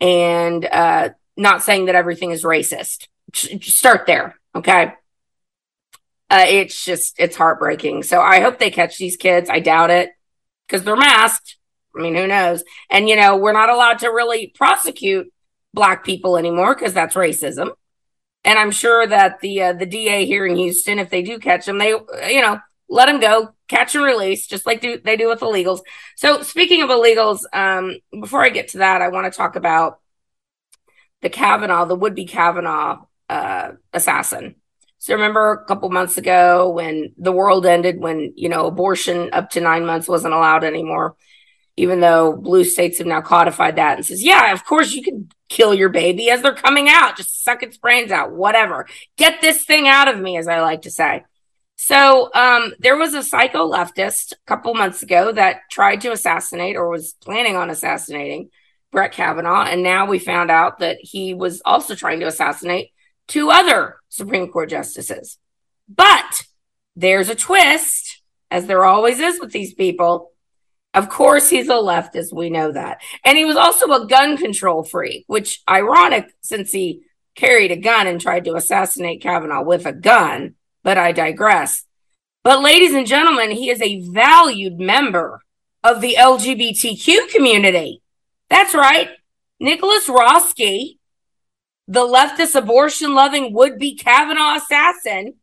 [0.00, 4.92] and uh, not saying that everything is racist Just start there okay
[6.30, 8.04] uh, it's just it's heartbreaking.
[8.04, 9.50] So I hope they catch these kids.
[9.50, 10.10] I doubt it
[10.66, 11.56] because they're masked.
[11.96, 12.62] I mean, who knows?
[12.88, 15.32] And you know, we're not allowed to really prosecute
[15.74, 17.70] black people anymore because that's racism.
[18.44, 21.66] And I'm sure that the uh, the DA here in Houston, if they do catch
[21.66, 25.28] them, they you know let them go, catch and release, just like do, they do
[25.28, 25.80] with illegals.
[26.16, 30.00] So speaking of illegals, um, before I get to that, I want to talk about
[31.22, 34.56] the Kavanaugh, the would be Kavanaugh uh, assassin.
[34.98, 39.50] So remember a couple months ago when the world ended, when, you know, abortion up
[39.50, 41.16] to nine months wasn't allowed anymore,
[41.76, 45.30] even though blue states have now codified that and says, yeah, of course you can
[45.48, 47.16] kill your baby as they're coming out.
[47.16, 48.86] Just suck its brains out, whatever.
[49.16, 51.24] Get this thing out of me, as I like to say.
[51.82, 56.76] So um, there was a psycho leftist a couple months ago that tried to assassinate
[56.76, 58.50] or was planning on assassinating
[58.92, 59.64] Brett Kavanaugh.
[59.64, 62.90] And now we found out that he was also trying to assassinate
[63.28, 65.38] two other Supreme Court justices.
[65.88, 66.42] But
[66.96, 68.20] there's a twist,
[68.50, 70.32] as there always is with these people.
[70.92, 72.30] Of course, he's a leftist.
[72.30, 73.00] We know that.
[73.24, 77.04] And he was also a gun control freak, which ironic since he
[77.34, 80.56] carried a gun and tried to assassinate Kavanaugh with a gun.
[80.82, 81.84] But I digress.
[82.42, 85.42] But ladies and gentlemen, he is a valued member
[85.84, 88.02] of the LGBTQ community.
[88.48, 89.10] That's right.
[89.58, 90.98] Nicholas Roske
[91.90, 95.34] the leftist abortion loving would be Kavanaugh assassin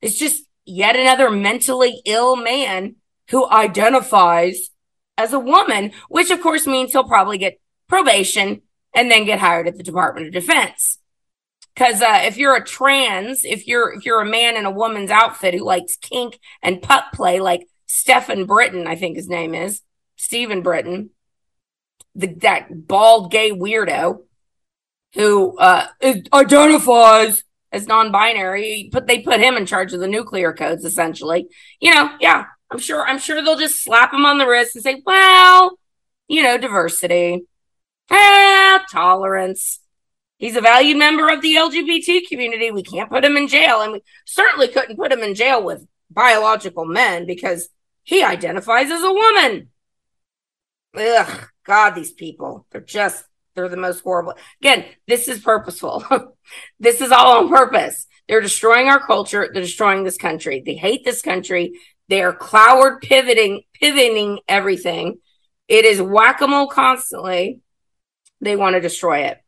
[0.00, 2.94] is just yet another mentally ill man
[3.30, 4.70] who identifies
[5.18, 8.62] as a woman, which of course means he'll probably get probation
[8.94, 11.00] and then get hired at the Department of Defense.
[11.74, 15.10] Because uh, if you're a trans, if you're if you're a man in a woman's
[15.10, 19.80] outfit who likes kink and pup play, like Stephen Britton, I think his name is
[20.16, 21.10] Stephen Britton,
[22.14, 24.22] the, that bald gay weirdo,
[25.14, 25.86] who uh,
[26.32, 31.48] identifies as non-binary, but they put him in charge of the nuclear codes, essentially.
[31.80, 33.04] You know, yeah, I'm sure.
[33.04, 35.78] I'm sure they'll just slap him on the wrist and say, "Well,
[36.28, 37.42] you know, diversity,
[38.10, 39.80] ah, tolerance."
[40.44, 42.70] He's a valued member of the LGBT community.
[42.70, 45.86] We can't put him in jail, and we certainly couldn't put him in jail with
[46.10, 47.70] biological men because
[48.02, 49.70] he identifies as a woman.
[50.98, 53.24] Ugh, God, these people, they're just
[53.54, 54.34] they're the most horrible.
[54.60, 56.04] Again, this is purposeful.
[56.78, 58.06] this is all on purpose.
[58.28, 59.48] They're destroying our culture.
[59.50, 60.62] They're destroying this country.
[60.62, 61.72] They hate this country.
[62.08, 65.20] They are cloud pivoting, pivoting everything.
[65.68, 67.62] It is whack a mole constantly.
[68.42, 69.40] They want to destroy it.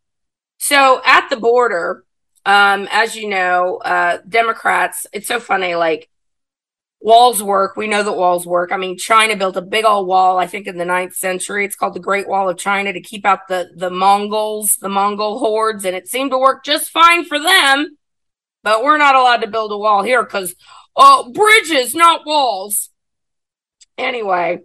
[0.59, 2.05] So at the border,
[2.45, 5.75] um, as you know, uh, Democrats, it's so funny.
[5.75, 6.09] Like
[7.01, 7.77] walls work.
[7.77, 8.73] We know that walls work.
[8.73, 11.65] I mean, China built a big old wall, I think in the ninth century.
[11.65, 15.39] It's called the Great Wall of China to keep out the, the Mongols, the Mongol
[15.39, 17.97] hordes, and it seemed to work just fine for them.
[18.63, 20.55] But we're not allowed to build a wall here because
[20.97, 22.91] oh, bridges, not walls.
[23.97, 24.63] Anyway,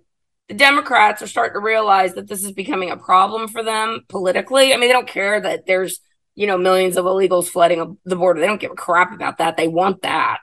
[0.51, 4.73] the Democrats are starting to realize that this is becoming a problem for them politically.
[4.73, 6.01] I mean, they don't care that there's,
[6.35, 8.41] you know, millions of illegals flooding the border.
[8.41, 9.55] They don't give a crap about that.
[9.55, 10.41] They want that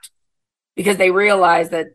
[0.75, 1.89] because they realize that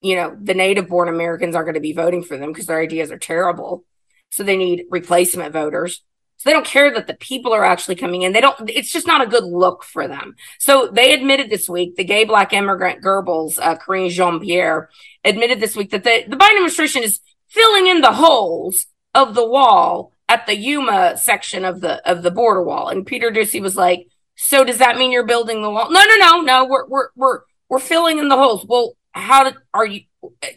[0.00, 2.80] you know the native born Americans aren't going to be voting for them because their
[2.80, 3.84] ideas are terrible.
[4.30, 6.02] So they need replacement voters.
[6.38, 8.32] So they don't care that the people are actually coming in.
[8.32, 10.34] They don't, it's just not a good look for them.
[10.58, 14.90] So they admitted this week, the gay black immigrant Goebbels, uh, Karine Jean Pierre,
[15.22, 17.20] admitted this week that the, the Biden administration is
[17.52, 22.30] filling in the holes of the wall at the Yuma section of the of the
[22.30, 22.88] border wall.
[22.88, 25.90] And Peter Doocy was like, So does that mean you're building the wall?
[25.90, 26.64] No, no, no, no.
[26.64, 28.64] We're we're we're we're filling in the holes.
[28.66, 30.02] Well, how did, are you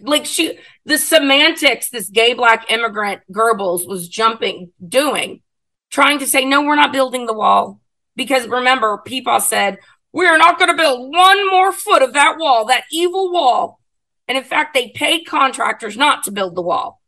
[0.02, 5.41] like she the semantics this gay black immigrant Goebbels was jumping doing
[5.89, 7.80] trying to say no we're not building the wall
[8.16, 9.80] because remember people said
[10.14, 13.80] we're not going to build one more foot of that wall that evil wall
[14.28, 17.01] and in fact they paid contractors not to build the wall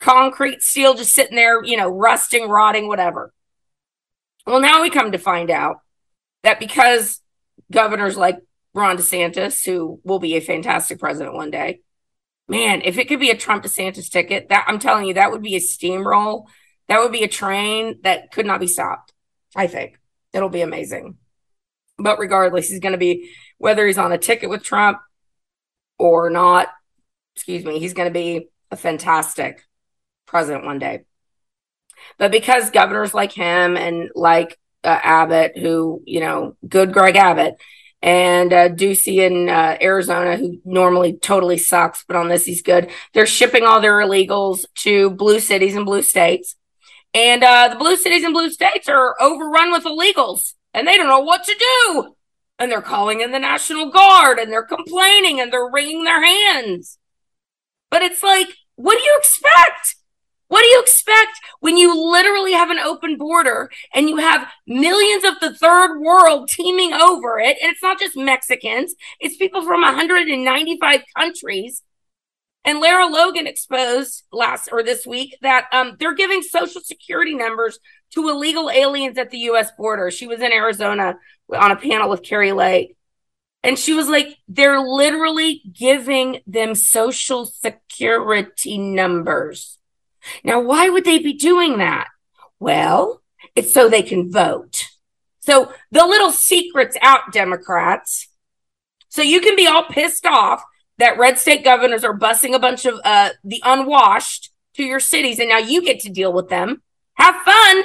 [0.00, 3.32] concrete steel just sitting there you know rusting rotting whatever
[4.46, 5.78] well now we come to find out
[6.42, 7.20] that because
[7.70, 8.38] governors like
[8.74, 11.80] Ron DeSantis, who will be a fantastic president one day.
[12.48, 15.42] Man, if it could be a Trump DeSantis ticket, that I'm telling you, that would
[15.42, 16.46] be a steamroll.
[16.88, 19.12] That would be a train that could not be stopped.
[19.54, 19.98] I think
[20.32, 21.16] it'll be amazing.
[21.98, 24.98] But regardless, he's going to be whether he's on a ticket with Trump
[25.98, 26.68] or not.
[27.36, 29.62] Excuse me, he's going to be a fantastic
[30.26, 31.04] president one day.
[32.18, 37.56] But because governors like him and like uh, Abbott, who you know, good Greg Abbott,
[38.00, 42.90] and uh, Ducey in uh, Arizona, who normally totally sucks, but on this he's good.
[43.12, 46.56] They're shipping all their illegals to blue cities and blue states,
[47.14, 51.08] and uh, the blue cities and blue states are overrun with illegals, and they don't
[51.08, 52.14] know what to do.
[52.58, 56.98] And they're calling in the National Guard, and they're complaining, and they're wringing their hands.
[57.90, 59.96] But it's like, what do you expect?
[60.48, 65.22] What do you expect when you literally have an open border and you have millions
[65.24, 67.58] of the third world teeming over it?
[67.62, 71.82] And it's not just Mexicans, it's people from 195 countries.
[72.64, 77.78] And Lara Logan exposed last or this week that um, they're giving social security numbers
[78.14, 80.10] to illegal aliens at the US border.
[80.10, 81.16] She was in Arizona
[81.52, 82.96] on a panel with Kari Lake.
[83.62, 89.78] And she was like, they're literally giving them social security numbers.
[90.44, 92.08] Now, why would they be doing that?
[92.60, 93.22] Well,
[93.54, 94.84] it's so they can vote.
[95.40, 98.28] So the little secret's out, Democrats.
[99.08, 100.62] So you can be all pissed off
[100.98, 105.38] that red state governors are busing a bunch of uh, the unwashed to your cities,
[105.38, 106.82] and now you get to deal with them.
[107.14, 107.84] Have fun.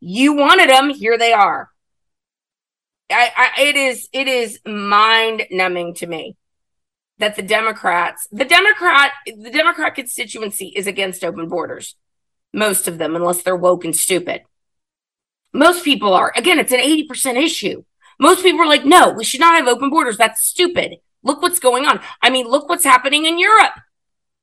[0.00, 0.90] You wanted them.
[0.90, 1.69] Here they are.
[3.10, 6.36] I, I, it is it is mind numbing to me
[7.18, 11.96] that the Democrats, the Democrat, the Democrat constituency is against open borders.
[12.52, 14.42] Most of them, unless they're woke and stupid.
[15.52, 16.32] Most people are.
[16.36, 17.84] Again, it's an 80% issue.
[18.18, 20.16] Most people are like, no, we should not have open borders.
[20.16, 20.96] That's stupid.
[21.22, 22.00] Look what's going on.
[22.22, 23.72] I mean, look what's happening in Europe.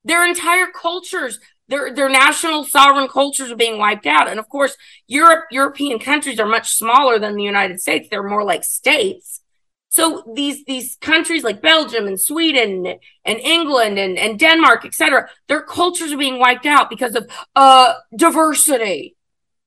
[0.03, 1.39] Their entire cultures,
[1.69, 4.27] their, their national sovereign cultures are being wiped out.
[4.27, 4.75] And of course,
[5.07, 8.07] Europe, European countries are much smaller than the United States.
[8.09, 9.41] They're more like states.
[9.89, 15.61] So these these countries like Belgium and Sweden and England and, and Denmark, etc., their
[15.61, 19.15] cultures are being wiped out because of uh, diversity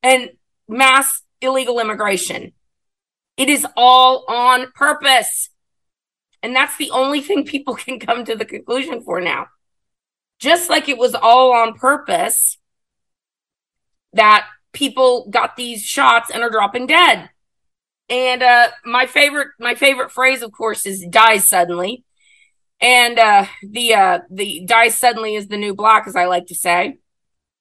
[0.02, 0.30] and
[0.68, 2.52] mass illegal immigration.
[3.36, 5.48] It is all on purpose.
[6.42, 9.46] And that's the only thing people can come to the conclusion for now.
[10.40, 12.58] Just like it was all on purpose
[14.12, 17.30] that people got these shots and are dropping dead.
[18.08, 22.04] And uh, my favorite, my favorite phrase, of course, is "dies suddenly."
[22.80, 26.54] And uh, the uh, the "dies suddenly" is the new black, as I like to
[26.54, 26.98] say.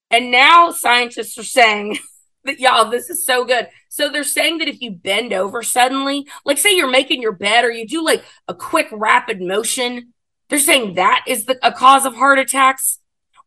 [0.09, 1.99] And now scientists are saying
[2.45, 3.67] that y'all, this is so good.
[3.89, 7.63] So they're saying that if you bend over suddenly, like say you're making your bed
[7.63, 10.13] or you do like a quick rapid motion,
[10.49, 12.99] they're saying that is the, a cause of heart attacks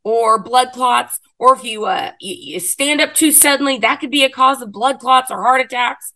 [0.05, 1.19] or blood clots.
[1.39, 4.63] Or if you, uh, you, you stand up too suddenly, that could be a cause
[4.63, 6.13] of blood clots or heart attacks.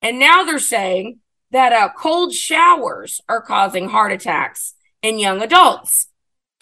[0.00, 1.18] And now they're saying
[1.50, 6.08] that uh, cold showers are causing heart attacks in young adults.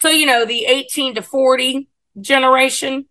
[0.01, 1.87] So, you know, the 18 to 40
[2.19, 3.05] generation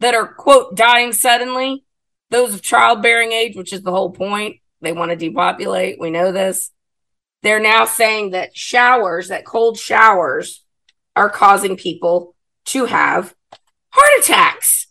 [0.00, 1.84] that are, quote, dying suddenly,
[2.30, 4.56] those of childbearing age, which is the whole point.
[4.80, 5.98] They want to depopulate.
[5.98, 6.70] We know this.
[7.44, 10.64] They're now saying that showers, that cold showers,
[11.14, 12.34] are causing people
[12.66, 13.34] to have
[13.90, 14.88] heart attacks.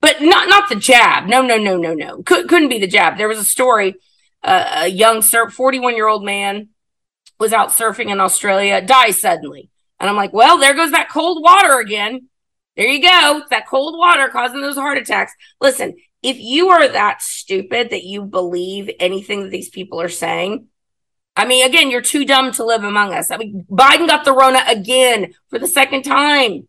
[0.00, 1.26] But not not the jab.
[1.26, 2.22] No, no, no, no, no.
[2.22, 3.18] Could, couldn't be the jab.
[3.18, 3.96] There was a story
[4.42, 6.68] uh, a young surf, 41 year old man
[7.38, 9.70] was out surfing in Australia, dies suddenly.
[9.98, 12.28] And I'm like, well, there goes that cold water again.
[12.76, 13.42] There you go.
[13.50, 15.32] That cold water causing those heart attacks.
[15.60, 20.68] Listen, if you are that stupid that you believe anything that these people are saying,
[21.40, 23.30] I mean, again, you're too dumb to live among us.
[23.30, 26.68] I mean, Biden got the Rona again for the second time.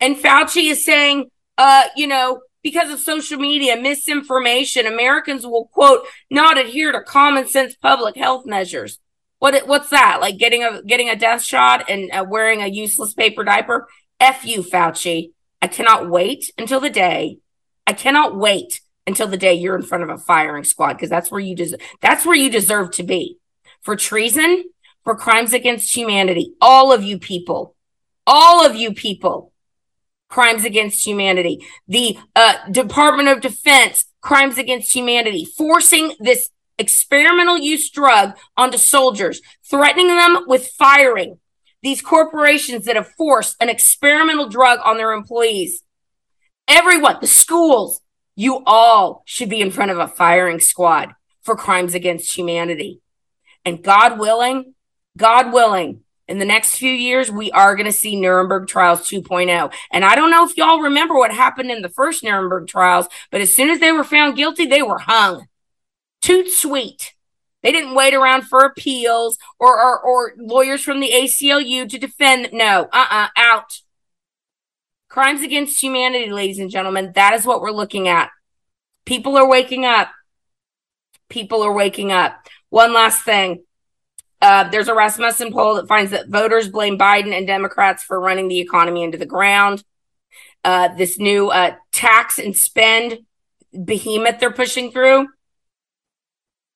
[0.00, 6.06] And Fauci is saying, uh, you know, because of social media, misinformation, Americans will quote
[6.30, 8.98] not adhere to common sense public health measures.
[9.40, 10.22] What what's that?
[10.22, 13.88] Like getting a getting a death shot and uh, wearing a useless paper diaper?
[14.18, 15.32] F you, Fauci.
[15.60, 17.40] I cannot wait until the day.
[17.86, 21.30] I cannot wait until the day you're in front of a firing squad because that's
[21.30, 23.36] where you des- that's where you deserve to be
[23.82, 24.64] for treason,
[25.04, 26.52] for crimes against humanity.
[26.60, 27.74] All of you people,
[28.26, 29.52] all of you people,
[30.28, 31.66] crimes against humanity.
[31.88, 39.40] The uh, Department of Defense, crimes against humanity, forcing this experimental use drug onto soldiers,
[39.68, 41.38] threatening them with firing.
[41.82, 45.82] These corporations that have forced an experimental drug on their employees.
[46.68, 48.02] Everyone, the schools,
[48.36, 51.12] you all should be in front of a firing squad
[51.42, 53.00] for crimes against humanity.
[53.64, 54.74] And God willing,
[55.16, 59.72] God willing, in the next few years, we are going to see Nuremberg trials 2.0.
[59.90, 63.40] And I don't know if y'all remember what happened in the first Nuremberg trials, but
[63.40, 65.48] as soon as they were found guilty, they were hung.
[66.22, 67.14] Toot sweet.
[67.64, 72.50] They didn't wait around for appeals or, or, or lawyers from the ACLU to defend.
[72.52, 73.80] No, uh-uh, out.
[75.08, 77.10] Crimes against humanity, ladies and gentlemen.
[77.16, 78.30] That is what we're looking at.
[79.04, 80.10] People are waking up.
[81.28, 82.39] People are waking up.
[82.70, 83.64] One last thing.
[84.42, 88.48] Uh, there's a Rasmussen poll that finds that voters blame Biden and Democrats for running
[88.48, 89.84] the economy into the ground.
[90.64, 93.18] Uh, this new uh, tax and spend
[93.84, 95.28] behemoth they're pushing through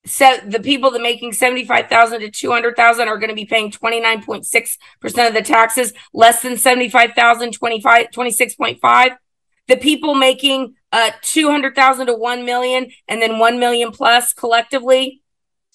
[0.06, 5.34] so the people that making 75,000 to 200,000 are going to be paying 29.6% of
[5.34, 9.16] the taxes, less than 75,000, 25, 26.5.
[9.66, 15.22] The people making uh 200,000 to 1 million and then 1 million plus collectively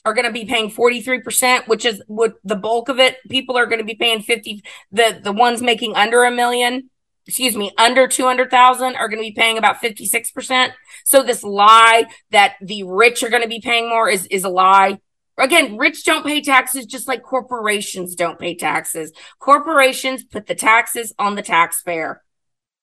[0.05, 3.17] are going to be paying 43%, which is what the bulk of it.
[3.29, 6.89] People are going to be paying 50 the the ones making under a million
[7.29, 10.71] excuse me, under 200,000 are going to be paying about 56%.
[11.05, 14.49] So this lie that the rich are going to be paying more is, is a
[14.49, 14.97] lie.
[15.37, 19.13] Again, rich don't pay taxes just like corporations don't pay taxes.
[19.37, 22.23] Corporations put the taxes on the taxpayer,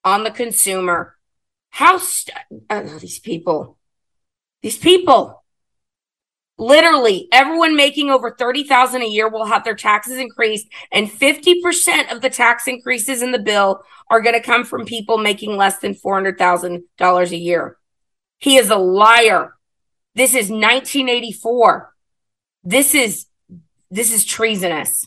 [0.05, 1.17] on the consumer.
[1.71, 2.39] How st-
[2.71, 3.77] oh, these people,
[4.63, 5.45] these people,
[6.59, 12.23] literally everyone making over 30,000 a year will have their taxes increased and 50% of
[12.23, 15.95] the tax increases in the bill are going to come from people making less than
[15.95, 17.77] $400,000 a year.
[18.39, 19.55] He is a liar.
[20.15, 21.93] This is 1984.
[22.65, 23.27] This is
[23.91, 25.07] this is treasonous.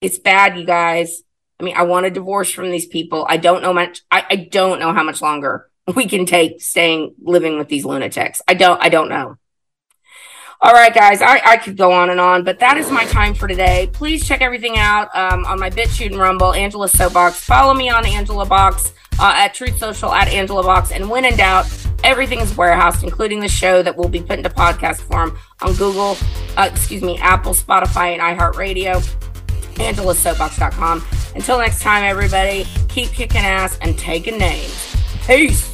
[0.00, 1.22] It's bad, you guys.
[1.58, 3.26] I mean, I want a divorce from these people.
[3.28, 7.14] I don't know much I, I don't know how much longer we can take staying
[7.22, 8.42] living with these lunatics.
[8.48, 9.36] I don't I don't know.
[10.64, 13.34] All right, guys, I, I could go on and on, but that is my time
[13.34, 13.90] for today.
[13.92, 17.38] Please check everything out um, on my BitChute and Rumble, Angela Soapbox.
[17.38, 20.90] Follow me on Angela Box uh, at Truth Social at Angela Box.
[20.90, 21.66] And when in doubt,
[22.02, 26.16] everything is warehoused, including the show that will be put into podcast form on Google,
[26.56, 29.06] uh, excuse me, Apple, Spotify, and iHeartRadio.
[29.74, 31.04] AngelaSoapbox.com.
[31.34, 34.96] Until next time, everybody, keep kicking ass and taking names.
[35.26, 35.73] Peace.